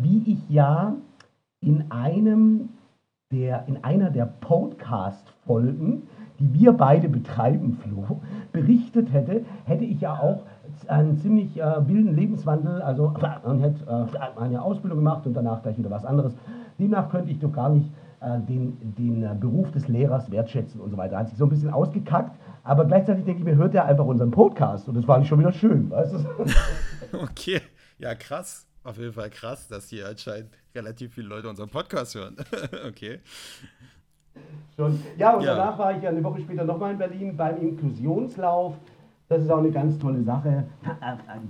[0.00, 0.94] wie ich ja
[1.60, 2.70] in einem
[3.30, 6.04] der, in einer der Podcast-Folgen,
[6.38, 8.22] die wir beide betreiben, Flo,
[8.52, 10.44] berichtet hätte, hätte ich ja auch
[10.88, 12.82] einen ziemlich äh, wilden Lebenswandel.
[12.82, 13.12] Also
[13.44, 16.34] man hätte äh, eine Ausbildung gemacht und danach gleich wieder was anderes.
[16.78, 20.90] Demnach könnte ich doch gar nicht äh, den, den äh, Beruf des Lehrers wertschätzen und
[20.90, 21.18] so weiter.
[21.18, 24.30] Hat sich so ein bisschen ausgekackt, aber gleichzeitig denke ich mir, hört er einfach unseren
[24.30, 26.18] Podcast und das war nicht schon wieder schön, weißt du?
[27.22, 27.60] okay,
[27.98, 28.66] ja krass.
[28.82, 32.36] Auf jeden Fall krass, dass hier anscheinend relativ viele Leute unseren Podcast hören.
[32.88, 33.20] okay.
[34.76, 35.02] Schon.
[35.16, 35.54] Ja, und ja.
[35.54, 38.74] danach war ich eine Woche später nochmal in Berlin beim Inklusionslauf.
[39.34, 40.62] Das ist auch eine ganz tolle Sache.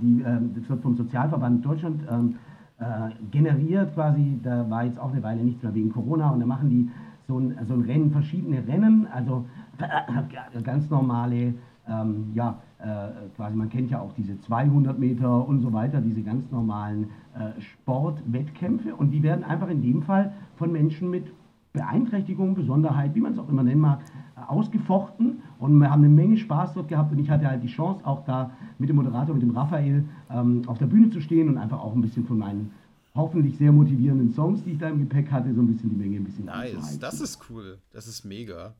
[0.00, 2.36] Die, ähm, das wird vom Sozialverband Deutschland ähm,
[2.78, 2.84] äh,
[3.30, 4.40] generiert quasi.
[4.42, 6.90] Da war jetzt auch eine Weile nichts mehr wegen Corona und da machen die
[7.28, 9.44] so ein, so ein Rennen, verschiedene Rennen, also
[9.78, 11.52] äh, ganz normale,
[11.86, 16.22] ähm, ja, äh, quasi man kennt ja auch diese 200 Meter und so weiter, diese
[16.22, 21.26] ganz normalen äh, Sportwettkämpfe und die werden einfach in dem Fall von Menschen mit
[21.74, 23.98] Beeinträchtigung, Besonderheit, wie man es auch immer nennen mag,
[24.46, 28.06] ausgefochten und wir haben eine Menge Spaß dort gehabt und ich hatte halt die Chance,
[28.06, 31.58] auch da mit dem Moderator, mit dem Raphael, ähm, auf der Bühne zu stehen und
[31.58, 32.72] einfach auch ein bisschen von meinen
[33.16, 36.16] hoffentlich sehr motivierenden Songs, die ich da im Gepäck hatte, so ein bisschen die Menge
[36.16, 37.78] ein bisschen Nice, das ist cool.
[37.92, 38.74] Das ist mega.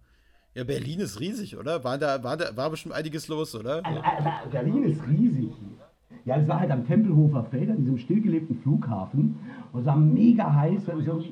[0.55, 1.83] Ja, Berlin ist riesig, oder?
[1.83, 3.85] War da, war da war bestimmt einiges los, oder?
[3.85, 5.51] Also, also, Berlin ist riesig.
[6.25, 9.35] Ja, es war halt am Tempelhofer Feld, an diesem stillgelegten Flughafen.
[9.73, 10.87] Und es war mega heiß.
[10.87, 11.25] Wir haben so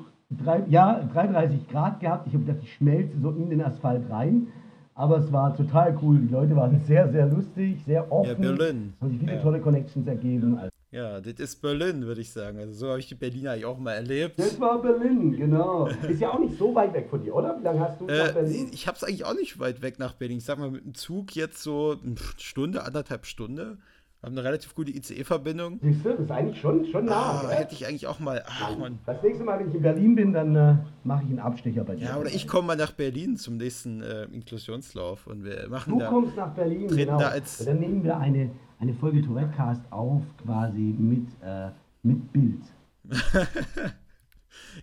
[0.42, 2.26] drei, ja, 33 Grad gehabt.
[2.26, 4.48] Ich habe gedacht, ich schmelze so in den Asphalt rein.
[4.94, 6.18] Aber es war total cool.
[6.18, 8.42] Die Leute waren sehr, sehr lustig, sehr offen.
[8.42, 8.92] Ja, Berlin.
[9.00, 9.42] Haben sich viele ja.
[9.42, 10.58] tolle Connections ergeben.
[10.92, 12.58] Ja, das ist Berlin, würde ich sagen.
[12.58, 14.38] Also so habe ich die Berliner eigentlich auch mal erlebt.
[14.38, 15.86] Das war Berlin, genau.
[15.86, 17.58] Ist ja auch nicht so weit weg von dir, oder?
[17.58, 18.68] Wie lange hast du äh, nach Berlin?
[18.72, 20.36] Ich habe es eigentlich auch nicht weit weg nach Berlin.
[20.36, 23.78] Ich sag mal mit dem Zug jetzt so eine Stunde, anderthalb Stunde.
[24.22, 25.80] Haben eine relativ gute ICE-Verbindung.
[25.82, 27.42] Siehst du, das ist eigentlich schon, schon nah.
[27.42, 28.44] Ah, hätte ich eigentlich auch mal.
[28.46, 29.00] Ach, Mann.
[29.04, 31.96] Das nächste Mal, wenn ich in Berlin bin, dann äh, mache ich einen Abstecher bei
[31.96, 32.04] dir.
[32.04, 35.98] Ja, oder ich komme mal nach Berlin zum nächsten äh, Inklusionslauf und wir machen du
[35.98, 36.04] da.
[36.04, 37.18] Du kommst nach Berlin, genau.
[37.18, 41.70] Da als dann nehmen wir eine, eine Folge Tourettecast auf, quasi mit, äh,
[42.04, 42.62] mit Bild.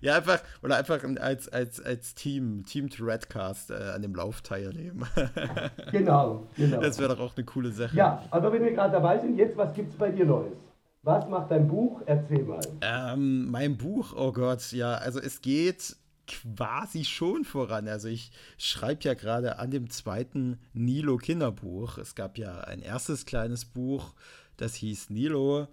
[0.02, 4.42] Ja, einfach, oder einfach als, als, als Team, Team to Redcast äh, an dem Lauf
[4.42, 5.06] teilnehmen.
[5.92, 6.80] genau, genau.
[6.80, 7.96] Das wäre doch auch eine coole Sache.
[7.96, 10.58] Ja, aber wenn wir gerade dabei sind, jetzt, was gibt es bei dir Neues?
[11.04, 12.02] Was macht dein Buch?
[12.06, 12.62] Erzähl mal.
[12.82, 15.96] Ähm, mein Buch, oh Gott, ja, also es geht
[16.28, 17.88] quasi schon voran.
[17.88, 21.98] Also ich schreibe ja gerade an dem zweiten Nilo Kinderbuch.
[21.98, 24.14] Es gab ja ein erstes kleines Buch,
[24.58, 25.68] das hieß Nilo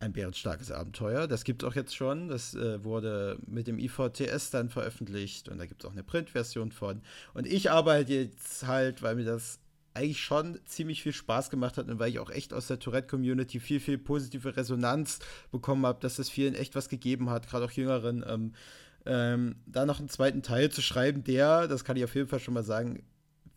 [0.00, 1.26] ein bärenstarkes Abenteuer.
[1.26, 2.28] Das gibt es auch jetzt schon.
[2.28, 6.72] Das äh, wurde mit dem IVTS dann veröffentlicht und da gibt es auch eine Printversion
[6.72, 7.02] von.
[7.34, 9.58] Und ich arbeite jetzt halt, weil mir das
[9.94, 13.58] eigentlich schon ziemlich viel Spaß gemacht hat und weil ich auch echt aus der Tourette-Community
[13.58, 15.18] viel, viel positive Resonanz
[15.50, 18.24] bekommen habe, dass es vielen echt was gegeben hat, gerade auch Jüngeren.
[18.26, 18.52] Ähm,
[19.06, 22.40] ähm, da noch einen zweiten Teil zu schreiben, der, das kann ich auf jeden Fall
[22.40, 23.02] schon mal sagen,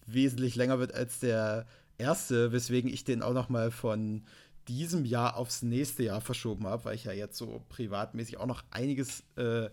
[0.07, 4.23] wesentlich länger wird als der erste, weswegen ich den auch noch mal von
[4.67, 8.63] diesem Jahr aufs nächste Jahr verschoben habe, weil ich ja jetzt so privatmäßig auch noch
[8.71, 9.69] einiges, äh,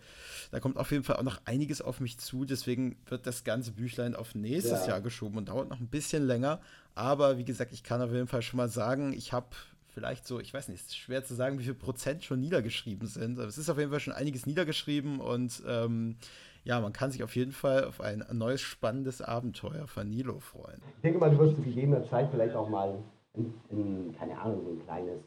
[0.51, 2.45] da kommt auf jeden Fall auch noch einiges auf mich zu.
[2.45, 4.89] Deswegen wird das ganze Büchlein auf nächstes ja.
[4.89, 6.61] Jahr geschoben und dauert noch ein bisschen länger.
[6.95, 9.49] Aber wie gesagt, ich kann auf jeden Fall schon mal sagen, ich habe
[9.89, 13.09] vielleicht so, ich weiß nicht, es ist schwer zu sagen, wie viel Prozent schon niedergeschrieben
[13.09, 13.39] sind.
[13.39, 16.17] Aber es ist auf jeden Fall schon einiges niedergeschrieben und ähm,
[16.65, 20.83] ja, man kann sich auf jeden Fall auf ein neues spannendes Abenteuer von Nilo freuen.
[20.97, 22.99] Ich denke mal, du wirst zu gegebener Zeit vielleicht auch mal
[23.39, 25.21] ein, ein, keine Ahnung, so ein kleines,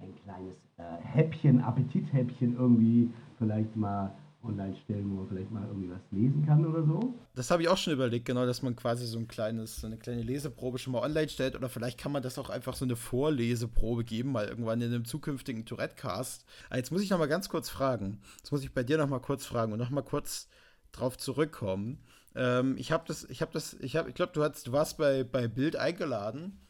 [0.00, 4.12] ein kleines äh, Häppchen, Appetithäppchen irgendwie vielleicht mal
[4.44, 7.14] online stellen, wo man vielleicht mal irgendwie was lesen kann oder so.
[7.34, 9.96] Das habe ich auch schon überlegt, genau, dass man quasi so ein kleines, so eine
[9.96, 12.96] kleine Leseprobe schon mal online stellt oder vielleicht kann man das auch einfach so eine
[12.96, 16.44] Vorleseprobe geben, mal irgendwann in einem zukünftigen Tourette-Cast.
[16.70, 18.20] Ah, jetzt muss ich noch mal ganz kurz fragen.
[18.38, 20.48] Jetzt muss ich bei dir noch mal kurz fragen und noch mal kurz
[20.92, 21.98] drauf zurückkommen.
[22.34, 25.24] Ähm, ich habe das, ich habe das, ich habe, ich glaube, du, du warst bei,
[25.24, 26.60] bei Bild eingeladen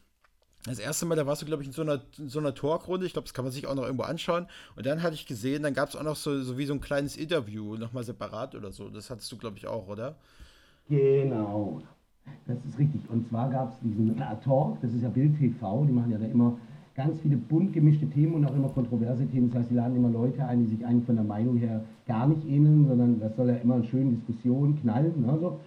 [0.65, 3.05] das erste Mal, da warst du, glaube ich, in so einer, in so einer Talkrunde.
[3.05, 4.47] Ich glaube, das kann man sich auch noch irgendwo anschauen.
[4.75, 6.81] Und dann hatte ich gesehen, dann gab es auch noch so, so wie so ein
[6.81, 8.89] kleines Interview, nochmal separat oder so.
[8.89, 10.15] Das hattest du, glaube ich, auch, oder?
[10.89, 11.81] Genau.
[12.45, 13.01] Das ist richtig.
[13.09, 16.25] Und zwar gab es diesen Talk, das ist ja Bild TV, die machen ja da
[16.25, 16.57] immer
[16.95, 19.49] ganz viele bunt gemischte Themen und auch immer kontroverse Themen.
[19.49, 22.27] Das heißt, sie laden immer Leute ein, die sich eigentlich von der Meinung her gar
[22.27, 25.21] nicht ähneln, sondern das soll ja immer eine schöne Diskussion knallen.
[25.21, 25.37] Ne?
[25.39, 25.59] So.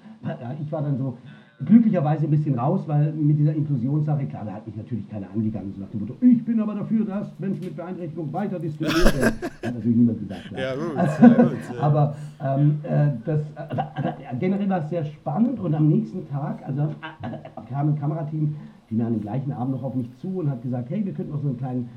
[0.62, 1.16] Ich war dann so
[1.64, 5.72] glücklicherweise ein bisschen raus, weil mit dieser Inklusionssache, klar, da hat mich natürlich keiner angegangen,
[5.72, 9.34] so nach dem Motto, ich bin aber dafür, dass Menschen mit Beeinträchtigung weiter diskriminiert werden.
[9.42, 10.44] hat natürlich niemand gesagt.
[10.48, 10.60] Klar.
[10.60, 11.82] Ja, gut, also, gut ja.
[11.82, 16.82] Aber ähm, äh, das, äh, generell war es sehr spannend und am nächsten Tag, also
[16.82, 18.54] äh, kam ein Kamerateam,
[18.90, 21.12] die mir an dem gleichen Abend noch auf mich zu und hat gesagt, hey, wir
[21.12, 21.88] könnten noch so einen kleinen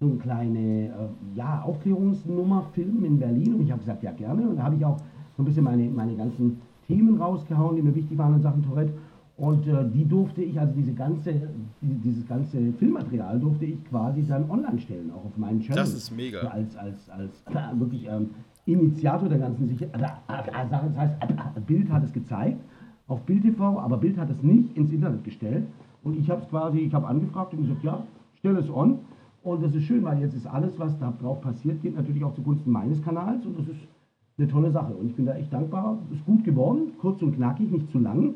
[0.00, 0.90] so eine kleine äh,
[1.34, 4.84] ja, Aufklärungsnummer filmen in Berlin und ich habe gesagt, ja gerne und da habe ich
[4.84, 4.96] auch
[5.36, 8.92] so ein bisschen meine, meine ganzen Themen rausgehauen, die mir wichtig waren in Sachen Tourette
[9.36, 11.32] und äh, die durfte ich, also diese ganze,
[11.80, 15.82] die, dieses ganze Filmmaterial durfte ich quasi dann online stellen, auch auf meinen Channel.
[15.82, 16.40] Das ist mega.
[16.40, 18.30] Als, als, als äh, wirklich ähm,
[18.66, 19.86] Initiator der ganzen Sache.
[19.86, 20.86] Äh, äh, Sache.
[20.88, 22.60] Das heißt, äh, Bild hat es gezeigt
[23.06, 25.64] auf Bild TV, aber Bild hat es nicht ins Internet gestellt.
[26.02, 28.02] Und ich habe es quasi, ich habe angefragt und gesagt, ja,
[28.38, 29.00] stell es on.
[29.42, 32.34] Und das ist schön, weil jetzt ist alles, was da drauf passiert, geht natürlich auch
[32.34, 33.44] zugunsten meines Kanals.
[33.44, 33.80] Und das ist
[34.38, 34.94] eine tolle Sache.
[34.94, 35.98] Und ich bin da echt dankbar.
[36.12, 38.34] Ist gut geworden, kurz und knackig, nicht zu lang.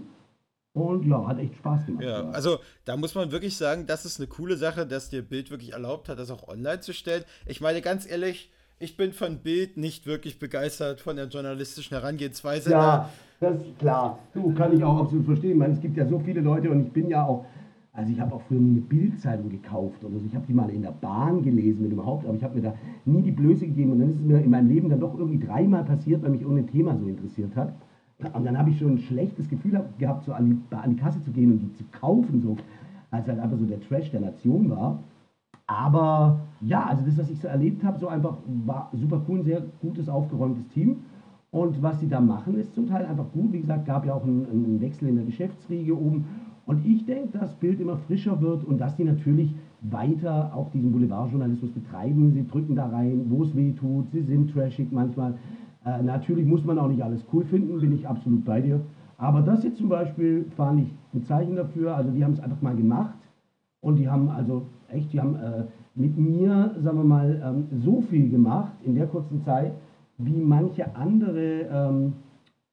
[0.79, 2.05] Und ja, hat echt Spaß gemacht.
[2.05, 5.51] Ja, also da muss man wirklich sagen, das ist eine coole Sache, dass dir Bild
[5.51, 7.25] wirklich erlaubt hat, das auch online zu stellen.
[7.47, 12.71] Ich meine, ganz ehrlich, ich bin von Bild nicht wirklich begeistert von der journalistischen Herangehensweise.
[12.71, 13.09] Ja,
[13.41, 14.19] das ist klar.
[14.33, 15.53] Du, kann ich auch absolut verstehen.
[15.53, 17.45] Ich meine, es gibt ja so viele Leute und ich bin ja auch,
[17.93, 20.27] also ich habe auch früher nie eine Bildzeitung gekauft oder so.
[20.27, 22.75] Ich habe die mal in der Bahn gelesen, wenn überhaupt, aber ich habe mir da
[23.05, 23.93] nie die Blöße gegeben.
[23.93, 26.43] Und dann ist es mir in meinem Leben dann doch irgendwie dreimal passiert, weil mich
[26.43, 27.75] irgendein Thema so interessiert hat.
[28.35, 31.23] Und dann habe ich schon ein schlechtes Gefühl gehabt, so an die, an die Kasse
[31.23, 32.57] zu gehen und die zu kaufen, so,
[33.11, 34.99] als halt einfach so der Trash der Nation war.
[35.69, 39.45] Aber ja, also das, was ich so erlebt habe, so einfach war super cool, ein
[39.45, 40.97] sehr gutes, aufgeräumtes Team.
[41.51, 43.53] Und was sie da machen, ist zum Teil einfach gut.
[43.53, 46.25] Wie gesagt, gab ja auch einen, einen Wechsel in der Geschäftsriege oben.
[46.67, 50.93] Und ich denke, dass Bild immer frischer wird und dass die natürlich weiter auch diesen
[50.93, 52.33] Boulevardjournalismus betreiben.
[52.33, 54.11] Sie drücken da rein, wo es weh tut.
[54.11, 55.35] Sie sind trashig manchmal.
[55.85, 58.81] Äh, natürlich muss man auch nicht alles cool finden, bin ich absolut bei dir.
[59.17, 61.97] Aber das jetzt zum Beispiel fand ich ein Zeichen dafür.
[61.97, 63.19] Also die haben es einfach mal gemacht
[63.81, 65.65] und die haben also echt, die haben äh,
[65.95, 69.73] mit mir, sagen wir mal, ähm, so viel gemacht in der kurzen Zeit,
[70.19, 72.13] wie manche andere ähm,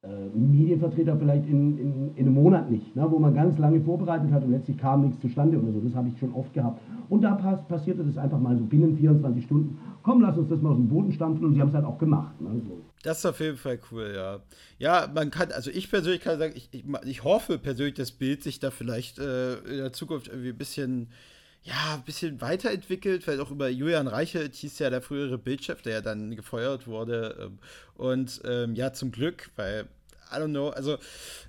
[0.02, 4.30] äh, Medienvertreter vielleicht in, in, in, einem Monat nicht, ne, wo man ganz lange vorbereitet
[4.30, 5.80] hat und letztlich kam nichts zustande oder so.
[5.80, 6.80] Das habe ich schon oft gehabt.
[7.08, 9.78] Und da pass, passierte das einfach mal so binnen 24 Stunden.
[10.02, 11.98] Komm, lass uns das mal aus dem Boden stampfen und sie haben es halt auch
[11.98, 12.40] gemacht.
[12.40, 12.78] Ne, so.
[13.06, 14.42] Das ist auf jeden Fall cool, ja.
[14.78, 18.42] Ja, man kann, also ich persönlich kann sagen, ich, ich, ich hoffe persönlich, das Bild
[18.42, 21.12] sich da vielleicht äh, in der Zukunft irgendwie ein bisschen
[21.62, 25.94] ja, ein bisschen weiterentwickelt, vielleicht auch über Julian Reichelt hieß ja der frühere Bildchef, der
[25.94, 27.36] ja dann gefeuert wurde.
[27.40, 27.58] Ähm,
[27.94, 29.86] und ähm, ja, zum Glück, weil
[30.32, 30.70] I don't know.
[30.70, 30.98] Also,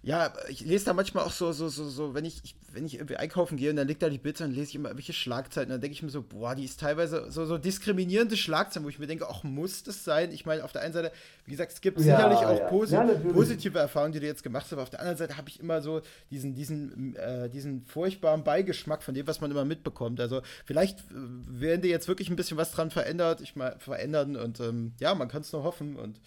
[0.03, 2.95] ja, ich lese da manchmal auch so, so, so, so, wenn ich, ich wenn ich
[2.95, 5.69] irgendwie einkaufen gehe und dann liegt da die Bilder, dann lese ich immer welche Schlagzeilen.
[5.69, 8.99] Dann denke ich mir so, boah, die ist teilweise so, so diskriminierende Schlagzeilen, wo ich
[8.99, 10.31] mir denke, ach, muss das sein?
[10.31, 11.11] Ich meine, auf der einen Seite,
[11.45, 12.67] wie gesagt, es gibt ja, sicherlich auch ja.
[12.67, 15.49] Posi ja, positive Erfahrungen, die du jetzt gemacht hast, aber auf der anderen Seite habe
[15.49, 20.19] ich immer so diesen, diesen, äh, diesen furchtbaren Beigeschmack von dem, was man immer mitbekommt.
[20.19, 24.35] Also, vielleicht äh, werden die jetzt wirklich ein bisschen was dran verändert, ich mal verändern
[24.35, 26.19] und ähm, ja, man kann es nur hoffen und.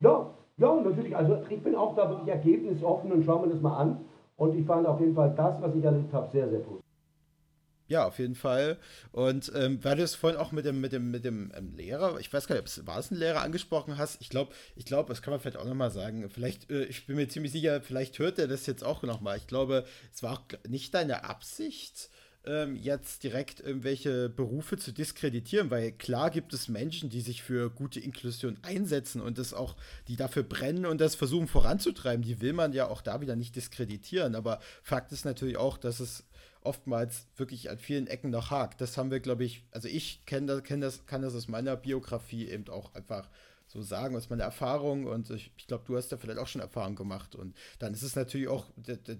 [0.00, 1.16] Ja, ja, natürlich.
[1.16, 4.04] Also ich bin auch da wirklich ergebnisoffen und schaue mir das mal an.
[4.36, 6.86] Und ich fand auf jeden Fall das, was ich erlebt habe, sehr, sehr positiv.
[7.88, 8.78] Ja, auf jeden Fall.
[9.12, 12.18] Und ähm, weil du es vorhin auch mit dem, mit dem, mit dem ähm, Lehrer,
[12.18, 14.20] ich weiß gar nicht, ob es war es ein Lehrer angesprochen hast.
[14.20, 16.28] Ich glaube, ich glaube, das kann man vielleicht auch nochmal sagen.
[16.28, 19.36] Vielleicht, äh, ich bin mir ziemlich sicher, vielleicht hört er das jetzt auch nochmal.
[19.36, 22.10] Ich glaube, es war auch nicht deine Absicht,
[22.46, 27.70] ähm, jetzt direkt irgendwelche Berufe zu diskreditieren, weil klar gibt es Menschen, die sich für
[27.70, 29.76] gute Inklusion einsetzen und das auch,
[30.08, 32.22] die dafür brennen und das versuchen voranzutreiben.
[32.22, 34.34] Die will man ja auch da wieder nicht diskreditieren.
[34.34, 36.24] Aber Fakt ist natürlich auch, dass es
[36.62, 38.80] oftmals wirklich an vielen Ecken noch hakt.
[38.80, 41.76] Das haben wir, glaube ich, also ich kenne das, kenn das, kann das aus meiner
[41.76, 43.28] Biografie eben auch einfach
[43.76, 46.60] so sagen, aus meiner Erfahrung und ich, ich glaube, du hast da vielleicht auch schon
[46.60, 48.66] Erfahrung gemacht und dann ist es natürlich auch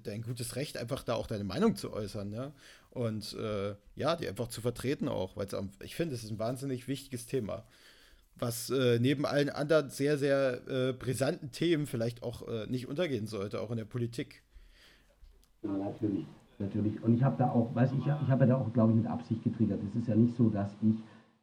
[0.02, 2.52] dein gutes Recht, einfach da auch deine Meinung zu äußern, ne?
[2.90, 5.48] Und äh, ja, die einfach zu vertreten auch, weil
[5.82, 7.64] ich finde, es ist ein wahnsinnig wichtiges Thema.
[8.38, 13.26] was äh, neben allen anderen sehr, sehr äh, brisanten Themen vielleicht auch äh, nicht untergehen
[13.26, 14.42] sollte, auch in der Politik.
[15.62, 16.26] Ja, natürlich,
[16.58, 17.02] natürlich.
[17.02, 19.06] Und ich habe da auch, weiß ich, ich habe ja da auch, glaube ich, mit
[19.06, 19.80] Absicht getriggert.
[19.82, 20.96] Es ist ja nicht so, dass ich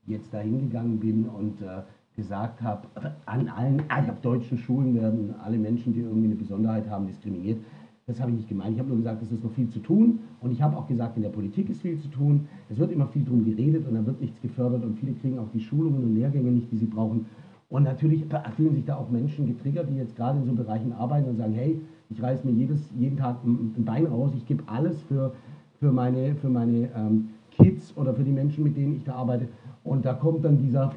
[0.06, 1.84] jetzt da hingegangen bin und äh,
[2.16, 2.88] gesagt habe,
[3.26, 7.60] an allen, auf deutschen Schulen werden alle Menschen, die irgendwie eine Besonderheit haben, diskriminiert.
[8.06, 8.74] Das habe ich nicht gemeint.
[8.74, 10.20] Ich habe nur gesagt, es ist noch viel zu tun.
[10.42, 12.48] Und ich habe auch gesagt, in der Politik ist viel zu tun.
[12.70, 15.50] Es wird immer viel drum geredet und dann wird nichts gefördert und viele kriegen auch
[15.54, 17.26] die Schulungen und Lehrgänge nicht, die sie brauchen.
[17.70, 21.30] Und natürlich fühlen sich da auch Menschen getriggert, die jetzt gerade in so Bereichen arbeiten
[21.30, 25.02] und sagen, hey, ich reiße mir jedes, jeden Tag ein Bein raus, ich gebe alles
[25.04, 25.34] für,
[25.80, 29.48] für meine, für meine ähm, Kids oder für die Menschen, mit denen ich da arbeite.
[29.84, 30.94] Und da kommt dann dieser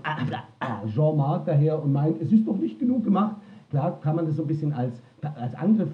[0.86, 3.36] Jean-Marc daher und meint, es ist doch nicht genug gemacht.
[3.70, 4.94] Klar kann man das so ein bisschen als,
[5.34, 5.88] als Angriff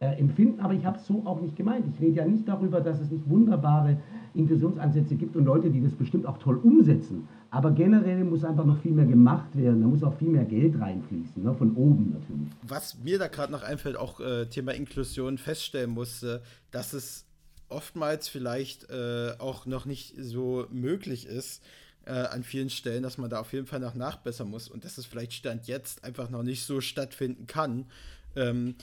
[0.00, 1.84] äh, empfinden, aber ich habe es so auch nicht gemeint.
[1.94, 3.98] Ich rede ja nicht darüber, dass es nicht wunderbare
[4.34, 7.28] Inklusionsansätze gibt und Leute, die das bestimmt auch toll umsetzen.
[7.50, 9.82] Aber generell muss einfach noch viel mehr gemacht werden.
[9.82, 11.52] Da muss auch viel mehr Geld reinfließen, ne?
[11.52, 12.48] von oben natürlich.
[12.62, 17.26] Was mir da gerade noch einfällt, auch äh, Thema Inklusion feststellen musste, dass es
[17.68, 21.62] oftmals vielleicht äh, auch noch nicht so möglich ist,
[22.10, 24.98] äh, an vielen Stellen, dass man da auf jeden Fall noch nachbessern muss und dass
[24.98, 27.86] es vielleicht Stand jetzt einfach noch nicht so stattfinden kann.
[28.34, 28.74] Ähm,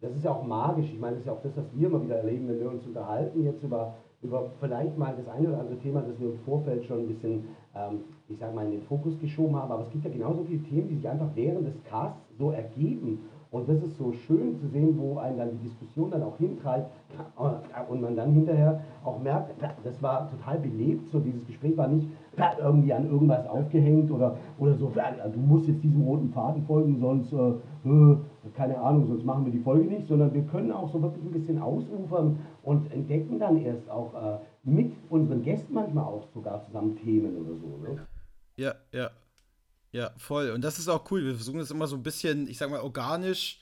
[0.00, 0.90] das ist ja auch magisch.
[0.92, 2.86] Ich meine, das ist ja auch das, was wir immer wieder erleben, wenn wir uns
[2.86, 6.84] unterhalten jetzt über, über vielleicht mal das eine oder andere Thema, das wir im Vorfeld
[6.86, 9.70] schon ein bisschen, ähm, ich sage mal, in den Fokus geschoben haben.
[9.70, 13.28] Aber es gibt ja genauso viele Themen, die sich einfach während des Casts so ergeben.
[13.50, 16.90] Und das ist so schön zu sehen, wo einen dann die Diskussion dann auch hintreibt
[17.88, 22.06] und man dann hinterher auch merkt, das war total belebt, so dieses Gespräch war nicht
[22.58, 27.32] irgendwie an irgendwas aufgehängt oder, oder so, du musst jetzt diesem roten Faden folgen, sonst,
[27.32, 27.36] äh,
[27.88, 28.16] äh,
[28.54, 31.32] keine Ahnung, sonst machen wir die Folge nicht, sondern wir können auch so wirklich ein
[31.32, 36.96] bisschen ausufern und entdecken dann erst auch äh, mit unseren Gästen manchmal auch sogar zusammen
[36.96, 37.66] Themen oder so.
[37.82, 38.06] Ne?
[38.56, 39.10] Ja, ja.
[39.90, 40.50] Ja, voll.
[40.50, 41.24] Und das ist auch cool.
[41.24, 43.60] Wir versuchen das immer so ein bisschen, ich sag mal, organisch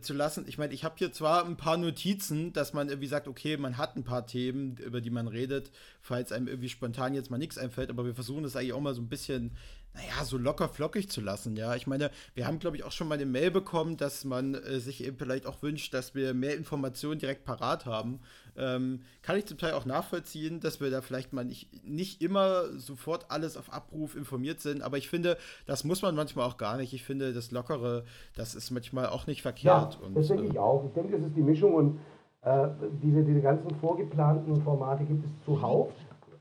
[0.00, 0.44] zu lassen.
[0.48, 3.76] Ich meine, ich habe hier zwar ein paar Notizen, dass man irgendwie sagt, okay, man
[3.76, 5.70] hat ein paar Themen, über die man redet,
[6.00, 8.94] falls einem irgendwie spontan jetzt mal nichts einfällt, aber wir versuchen das eigentlich auch mal
[8.94, 9.52] so ein bisschen
[9.94, 11.74] naja, so locker flockig zu lassen, ja.
[11.76, 14.80] Ich meine, wir haben, glaube ich, auch schon mal eine Mail bekommen, dass man äh,
[14.80, 18.20] sich eben vielleicht auch wünscht, dass wir mehr Informationen direkt parat haben.
[18.56, 22.64] Ähm, kann ich zum Teil auch nachvollziehen, dass wir da vielleicht mal nicht, nicht immer
[22.78, 26.76] sofort alles auf Abruf informiert sind, aber ich finde, das muss man manchmal auch gar
[26.76, 26.92] nicht.
[26.92, 28.04] Ich finde, das Lockere,
[28.34, 29.98] das ist manchmal auch nicht verkehrt.
[30.02, 30.84] Ja, das denke ich auch.
[30.86, 31.98] Ich denke, das ist die Mischung und
[32.42, 32.68] äh,
[33.02, 35.92] diese, diese ganzen vorgeplanten Formate gibt es zuhauf.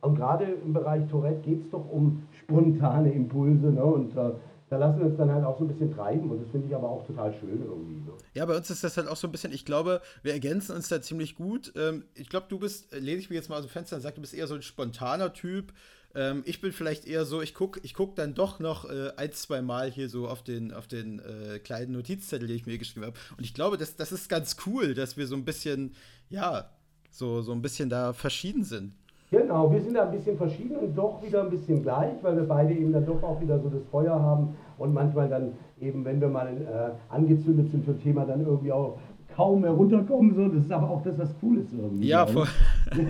[0.01, 3.67] Und gerade im Bereich Tourette geht es doch um spontane Impulse.
[3.67, 3.83] Ne?
[3.83, 4.31] Und äh,
[4.69, 6.29] da lassen wir uns dann halt auch so ein bisschen treiben.
[6.29, 7.95] Und das finde ich aber auch total schön irgendwie.
[8.05, 8.11] Ne?
[8.33, 10.87] Ja, bei uns ist das halt auch so ein bisschen, ich glaube, wir ergänzen uns
[10.87, 11.73] da ziemlich gut.
[11.75, 14.15] Ähm, ich glaube, du bist, lehne ich mir jetzt mal aus dem Fenster und sage,
[14.15, 15.73] du bist eher so ein spontaner Typ.
[16.15, 19.31] Ähm, ich bin vielleicht eher so, ich gucke ich guck dann doch noch äh, ein,
[19.31, 23.05] zwei Mal hier so auf den, auf den äh, kleinen Notizzettel, den ich mir geschrieben
[23.05, 23.17] habe.
[23.37, 25.95] Und ich glaube, das, das ist ganz cool, dass wir so ein bisschen,
[26.29, 26.69] ja,
[27.09, 28.93] so, so ein bisschen da verschieden sind.
[29.33, 32.43] Genau, wir sind da ein bisschen verschieden und doch wieder ein bisschen gleich, weil wir
[32.43, 36.21] beide eben dann doch auch wieder so das Feuer haben und manchmal dann eben, wenn
[36.21, 38.99] wir mal äh, angezündet sind für ein Thema, dann irgendwie auch
[39.35, 40.35] kaum mehr runterkommen.
[40.35, 40.49] So.
[40.49, 42.09] Das ist aber auch das, was cool ist irgendwie.
[42.09, 42.47] Ja, voll.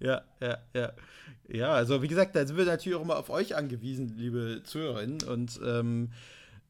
[0.00, 0.92] ja, ja, ja.
[1.46, 5.18] Ja, also wie gesagt, da sind wir natürlich auch immer auf euch angewiesen, liebe Zuhörerinnen.
[5.30, 6.08] Und ähm,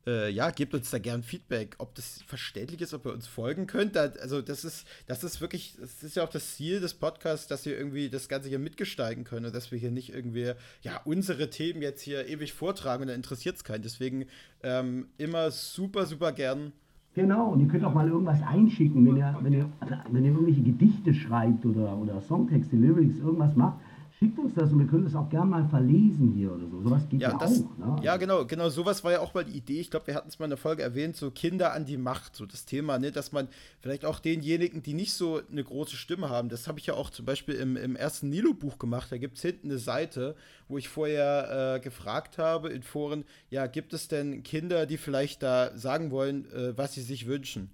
[0.07, 3.67] äh, ja, gebt uns da gern Feedback, ob das verständlich ist, ob ihr uns folgen
[3.67, 3.97] könnt.
[3.97, 7.65] Also das ist, das ist wirklich, das ist ja auch das Ziel des Podcasts, dass
[7.65, 11.51] wir irgendwie das Ganze hier mitgestalten können und dass wir hier nicht irgendwie, ja, unsere
[11.51, 13.83] Themen jetzt hier ewig vortragen und da interessiert es keinen.
[13.83, 14.27] Deswegen
[14.63, 16.73] ähm, immer super, super gern.
[17.15, 19.71] Genau, und ihr könnt auch mal irgendwas einschicken, wenn ihr, wenn ihr,
[20.11, 23.79] wenn ihr irgendwelche Gedichte schreibt oder, oder Songtexte, Lyrics, irgendwas macht
[24.19, 26.83] schickt uns das und wir können das auch gerne mal verlesen hier oder so.
[26.83, 27.97] Sowas geht ja, ja das, auch.
[27.97, 28.03] Ne?
[28.03, 29.81] Ja, genau, genau, sowas war ja auch mal die Idee.
[29.81, 32.37] Ich glaube, wir hatten es mal in der Folge erwähnt, so Kinder an die Macht,
[32.37, 33.49] so das Thema, ne, dass man
[33.81, 37.11] vielleicht auch denjenigen, die nicht so eine große Stimme haben, das habe ich ja auch
[37.11, 39.11] zum Beispiel im, im ersten Nilo-Buch gemacht.
[39.11, 40.37] Da gibt es hinten eine Seite,
[40.69, 45.43] wo ich vorher äh, gefragt habe in Foren, ja, gibt es denn Kinder, die vielleicht
[45.43, 47.71] da sagen wollen, äh, was sie sich wünschen?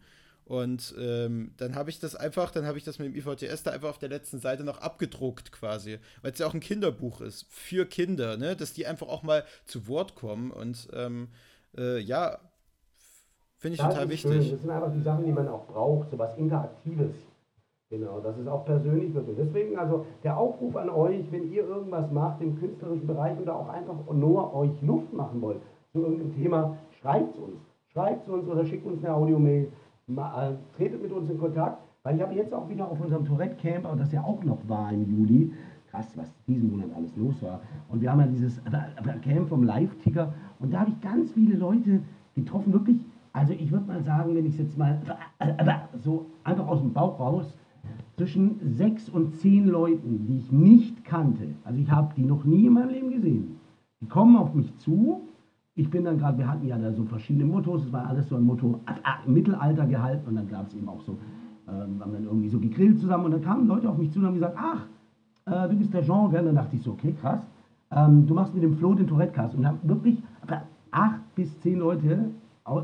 [0.51, 3.71] Und ähm, dann habe ich das einfach, dann habe ich das mit dem IVTS da
[3.71, 7.47] einfach auf der letzten Seite noch abgedruckt quasi, weil es ja auch ein Kinderbuch ist
[7.49, 11.29] für Kinder, ne, dass die einfach auch mal zu Wort kommen und ähm,
[11.79, 12.39] äh, ja,
[13.59, 14.43] finde ich das total wichtig.
[14.43, 14.51] Schön.
[14.51, 17.15] Das sind einfach die Sachen, die man auch braucht, so was Interaktives.
[17.89, 19.29] Genau, das ist auch persönlich wird.
[19.39, 23.69] Deswegen also der Aufruf an euch, wenn ihr irgendwas macht im künstlerischen Bereich oder auch
[23.69, 27.61] einfach nur euch Luft machen wollt zu irgendeinem Thema, schreibt es uns.
[27.93, 29.71] Schreibt es uns oder schickt uns eine Audiomail
[30.15, 33.25] mal, äh, tretet mit uns in Kontakt, weil ich habe jetzt auch wieder auf unserem
[33.25, 35.53] Tourette-Camp, das ja auch noch war im Juli,
[35.91, 37.61] krass, was diesen Monat alles los war.
[37.89, 41.57] Und wir haben ja dieses äh, Camp vom Live-Ticker Und da habe ich ganz viele
[41.57, 42.01] Leute
[42.35, 42.99] getroffen, wirklich,
[43.33, 45.01] also ich würde mal sagen, wenn ich es jetzt mal
[46.03, 47.57] so einfach aus dem Bauch raus,
[48.17, 52.67] zwischen sechs und zehn Leuten, die ich nicht kannte, also ich habe die noch nie
[52.67, 53.57] in meinem Leben gesehen,
[54.03, 55.23] die kommen auf mich zu.
[55.77, 58.37] Ich bin dann gerade, wir hatten ja da so verschiedene Mottos, es war alles so
[58.37, 58.81] ein Motto
[59.27, 61.17] im Mittelalter gehalten und dann gab es eben auch so,
[61.69, 64.27] ähm, haben dann irgendwie so gegrillt zusammen und dann kamen Leute auf mich zu und
[64.27, 64.87] haben gesagt, ach,
[65.47, 66.45] äh, du bist der Jean, gell?
[66.45, 67.47] dann dachte ich so, okay, krass,
[67.93, 70.21] ähm, du machst mit dem Flo den Tourette-Cast und dann wirklich
[70.91, 72.31] acht bis zehn Leute,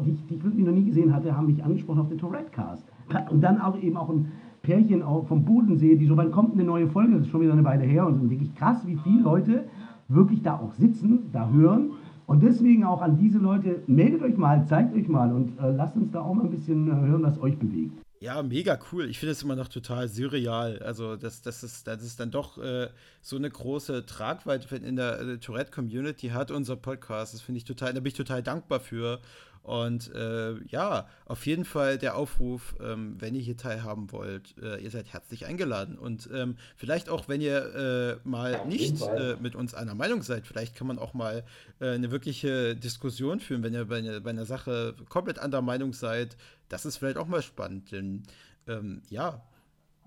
[0.05, 2.84] die ich, die ich wirklich noch nie gesehen hatte, haben mich angesprochen auf den Tourette-Cast.
[3.30, 4.32] Und dann auch eben auch ein
[4.62, 7.64] Pärchen vom Bodensee, die so, wann kommt eine neue Folge, das ist schon wieder eine
[7.64, 9.64] Weile her und so denke ich, krass, wie viele Leute
[10.09, 11.91] wirklich da auch sitzen, da hören.
[12.27, 15.97] Und deswegen auch an diese Leute, meldet euch mal, zeigt euch mal und äh, lasst
[15.97, 17.93] uns da auch mal ein bisschen äh, hören, was euch bewegt.
[18.18, 19.09] Ja, mega cool.
[19.09, 20.79] Ich finde es immer noch total surreal.
[20.81, 22.89] Also, dass, dass, es, dass es dann doch äh,
[23.20, 27.35] so eine große Tragweite in der äh, Tourette-Community hat, unser Podcast.
[27.35, 29.20] Das finde ich total, da bin ich total dankbar für.
[29.67, 34.81] Und äh, ja, auf jeden Fall der Aufruf, ähm, wenn ihr hier teilhaben wollt, äh,
[34.81, 35.99] ihr seid herzlich eingeladen.
[35.99, 37.75] Und ähm, vielleicht auch, wenn ihr
[38.23, 41.43] äh, mal nicht äh, mit uns einer Meinung seid, vielleicht kann man auch mal
[41.81, 45.93] äh, eine wirkliche Diskussion führen, wenn ihr bei, ne, bei, einer Sache komplett anderer Meinung
[45.93, 46.37] seid.
[46.69, 48.23] Das ist vielleicht auch mal spannend, denn
[48.69, 49.43] ähm, ja.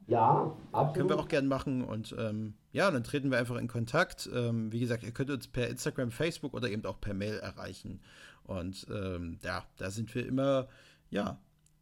[0.10, 0.96] Ja, absolut.
[0.96, 4.28] Können wir auch gern machen und ähm, ja, dann treten wir einfach in Kontakt.
[4.34, 8.02] Ähm, wie gesagt, ihr könnt uns per Instagram, Facebook oder eben auch per Mail erreichen.
[8.44, 10.68] Und ähm, ja, da sind wir immer,
[11.12, 11.38] ja,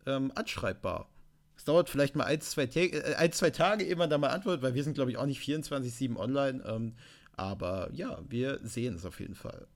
[0.05, 1.07] ähm, anschreibbar.
[1.55, 4.61] Es dauert vielleicht mal ein, zwei, äh, ein, zwei Tage, ehe man da mal antwortet,
[4.61, 6.61] weil wir sind, glaube ich, auch nicht 24-7 online.
[6.67, 6.95] Ähm,
[7.37, 9.67] aber ja, wir sehen es auf jeden Fall.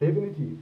[0.00, 0.60] Definitiv.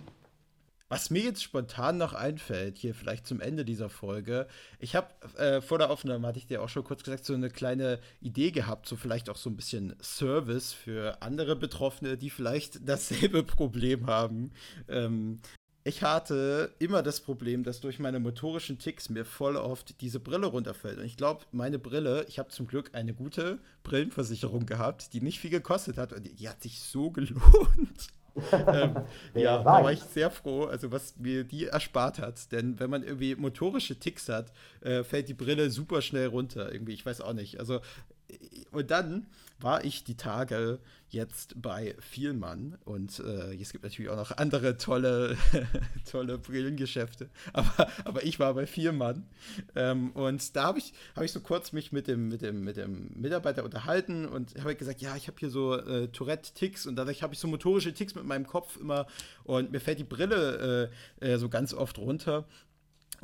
[0.95, 4.47] Was mir jetzt spontan noch einfällt, hier vielleicht zum Ende dieser Folge,
[4.79, 7.51] ich habe äh, vor der Aufnahme, hatte ich dir auch schon kurz gesagt, so eine
[7.51, 12.79] kleine Idee gehabt, so vielleicht auch so ein bisschen Service für andere Betroffene, die vielleicht
[12.89, 14.53] dasselbe Problem haben.
[14.87, 15.41] Ähm,
[15.83, 20.47] ich hatte immer das Problem, dass durch meine motorischen Ticks mir voll oft diese Brille
[20.47, 20.99] runterfällt.
[20.99, 25.41] Und ich glaube, meine Brille, ich habe zum Glück eine gute Brillenversicherung gehabt, die nicht
[25.41, 28.13] viel gekostet hat und die hat sich so gelohnt.
[28.53, 28.97] ähm,
[29.35, 32.51] ja, da war ich sehr froh, also was mir die erspart hat.
[32.53, 36.73] Denn wenn man irgendwie motorische Ticks hat, äh, fällt die Brille super schnell runter.
[36.73, 37.61] Irgendwie, ich weiß auch nicht.
[37.61, 37.81] Also,
[38.71, 39.27] und dann
[39.61, 44.77] war ich die Tage jetzt bei Vielmann und äh, es gibt natürlich auch noch andere
[44.77, 45.37] tolle,
[46.11, 49.27] tolle Brillengeschäfte, aber, aber ich war bei Vielmann
[49.77, 52.77] ähm, und da habe ich, hab ich so kurz mich mit dem, mit dem, mit
[52.77, 57.23] dem Mitarbeiter unterhalten und habe gesagt, ja, ich habe hier so äh, Tourette-Ticks und dadurch
[57.23, 59.07] habe ich so motorische Ticks mit meinem Kopf immer
[59.45, 62.45] und mir fällt die Brille äh, äh so ganz oft runter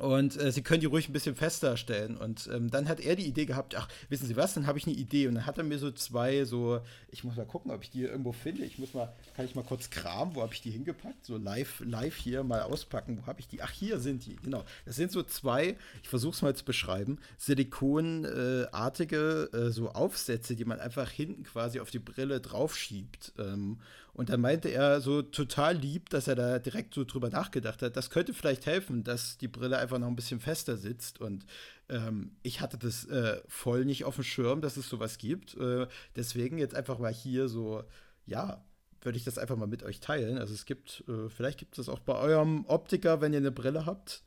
[0.00, 2.16] und äh, sie können die ruhig ein bisschen fester stellen.
[2.16, 4.86] Und ähm, dann hat er die Idee gehabt, ach, wissen Sie was, dann habe ich
[4.86, 5.28] eine Idee.
[5.28, 6.80] Und dann hat er mir so zwei, so,
[7.10, 8.64] ich muss mal gucken, ob ich die irgendwo finde.
[8.64, 11.26] Ich muss mal, kann ich mal kurz kramen, wo habe ich die hingepackt?
[11.26, 13.60] So live, live hier mal auspacken, wo habe ich die?
[13.60, 14.64] Ach, hier sind die, genau.
[14.86, 20.64] Das sind so zwei, ich versuche es mal zu beschreiben, silikonartige äh, so Aufsätze, die
[20.64, 23.34] man einfach hinten quasi auf die Brille draufschiebt.
[23.38, 23.80] Ähm,
[24.20, 27.96] und dann meinte er so total lieb, dass er da direkt so drüber nachgedacht hat.
[27.96, 31.22] Das könnte vielleicht helfen, dass die Brille einfach noch ein bisschen fester sitzt.
[31.22, 31.46] Und
[31.88, 35.56] ähm, ich hatte das äh, voll nicht auf dem Schirm, dass es sowas gibt.
[35.56, 37.82] Äh, deswegen jetzt einfach mal hier so,
[38.26, 38.62] ja,
[39.00, 40.36] würde ich das einfach mal mit euch teilen.
[40.36, 43.52] Also es gibt, äh, vielleicht gibt es das auch bei eurem Optiker, wenn ihr eine
[43.52, 44.22] Brille habt.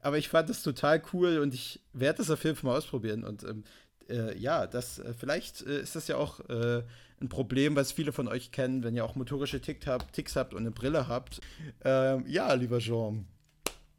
[0.00, 3.24] Aber ich fand das total cool und ich werde das auf jeden Fall mal ausprobieren.
[3.24, 3.64] Und ähm,
[4.08, 6.82] äh, ja, das, äh, vielleicht äh, ist das ja auch äh,
[7.20, 10.52] ein Problem, was viele von euch kennen, wenn ihr auch motorische Tick habt, Ticks habt
[10.52, 11.40] und eine Brille habt.
[11.84, 13.26] Ähm, ja, lieber Jean,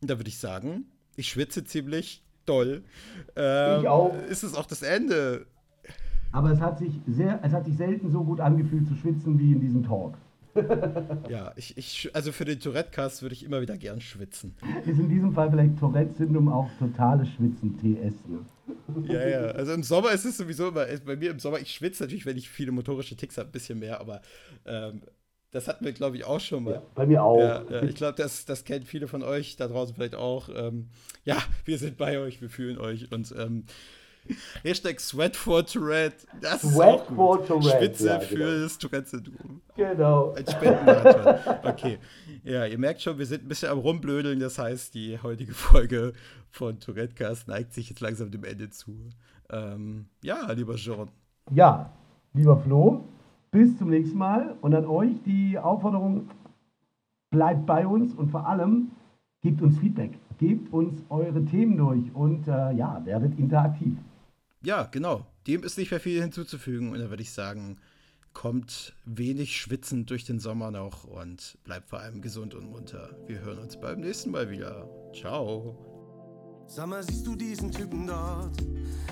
[0.01, 0.86] da würde ich sagen,
[1.16, 2.84] ich schwitze ziemlich doll.
[3.36, 4.14] Ähm, ich auch.
[4.30, 5.45] Ist es auch das Ende?
[6.32, 9.53] Aber es hat sich sehr, es hat sich selten so gut angefühlt zu schwitzen wie
[9.53, 10.16] in diesem Talk.
[11.30, 14.56] ja, ich, ich, also für den Tourette-Cast würde ich immer wieder gern schwitzen.
[14.86, 18.14] Ist in diesem Fall vielleicht Tourette-Syndrom auch totales Schwitzen, TS.
[18.28, 18.39] Ne?
[19.08, 22.04] Ja, ja, also im Sommer ist es sowieso immer, bei mir im Sommer, ich schwitze
[22.04, 24.22] natürlich, wenn ich viele motorische Ticks habe, ein bisschen mehr, aber
[24.66, 25.02] ähm,
[25.52, 26.74] das hatten wir, glaube ich, auch schon mal.
[26.74, 27.40] Ja, bei mir auch.
[27.40, 30.50] Ja, ja, ich glaube, das, das kennen viele von euch da draußen vielleicht auch.
[30.54, 30.90] Ähm,
[31.24, 33.64] ja, wir sind bei euch, wir fühlen euch und ähm,
[34.64, 36.28] Hashtag Sweat for Tourette.
[36.42, 37.78] Das Sweat ist for Tourette.
[37.78, 38.28] Spitze ja, genau.
[38.28, 39.62] für das Tourette-Syndrom.
[39.76, 40.34] Genau.
[40.34, 41.56] Ein Spendenmarathon.
[41.64, 42.00] Okay.
[42.44, 44.40] Ja, ihr merkt schon, wir sind ein bisschen am Rumblödeln.
[44.40, 46.14] Das heißt, die heutige Folge
[46.50, 49.10] von Tourette-Cast neigt sich jetzt langsam dem Ende zu.
[49.50, 51.10] Ähm, ja, lieber Jean.
[51.52, 51.92] Ja,
[52.34, 53.06] lieber Flo,
[53.52, 54.56] bis zum nächsten Mal.
[54.62, 56.30] Und an euch die Aufforderung,
[57.30, 58.92] bleibt bei uns und vor allem
[59.42, 60.18] gebt uns Feedback.
[60.38, 63.98] Gebt uns eure Themen durch und äh, ja, werdet interaktiv
[64.66, 65.26] ja, genau.
[65.47, 66.91] Dem ist nicht mehr viel hinzuzufügen.
[66.91, 67.78] Und da würde ich sagen,
[68.34, 73.18] kommt wenig schwitzend durch den Sommer noch und bleibt vor allem gesund und munter.
[73.28, 74.89] Wir hören uns beim nächsten Mal wieder.
[75.13, 75.95] Ciao.
[76.68, 78.51] Sag mal, siehst du diesen Typen dort?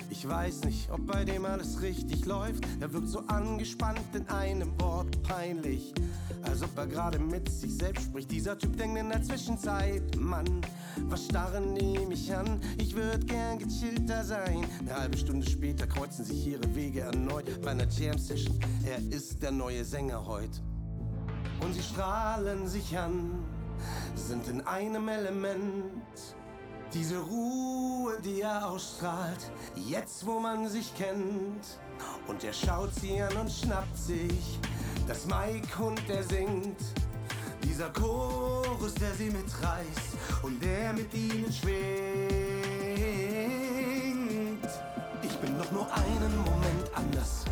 [0.09, 2.65] Ich weiß nicht, ob bei dem alles richtig läuft.
[2.79, 5.93] Er wirkt so angespannt in einem Wort peinlich.
[6.41, 8.31] Als ob er gerade mit sich selbst spricht.
[8.31, 10.61] Dieser Typ denkt in der Zwischenzeit, Mann,
[11.09, 12.59] was starren die mich an?
[12.77, 14.65] Ich würd gern gechillter sein.
[14.81, 18.59] Eine halbe Stunde später kreuzen sich ihre Wege erneut bei einer Jam Session.
[18.85, 20.59] Er ist der neue Sänger heute.
[21.61, 23.31] Und sie strahlen sich an,
[24.15, 25.85] sind in einem Element.
[26.93, 31.79] Diese Ruhe, die er ausstrahlt, jetzt wo man sich kennt.
[32.27, 34.59] Und er schaut sie an und schnappt sich
[35.07, 36.77] das Mike und der singt.
[37.63, 41.73] Dieser Chorus, der sie mitreißt und der mit ihnen schwingt.
[45.23, 47.45] Ich bin doch nur einen Moment anders.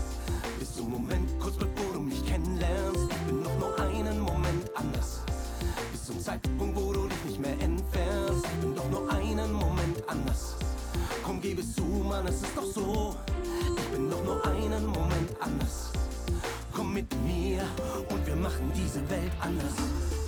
[0.59, 3.07] Bis zum Moment, kurz bevor du mich kennenlernst.
[3.09, 5.21] Ich bin doch nur einen Moment anders.
[5.91, 6.70] Bis zum Zeitpunkt,
[11.59, 13.15] Es zu, Mann, es ist doch so.
[13.77, 15.91] Ich bin doch nur einen Moment anders.
[16.71, 17.61] Komm mit mir
[18.09, 20.20] und wir machen diese Welt anders.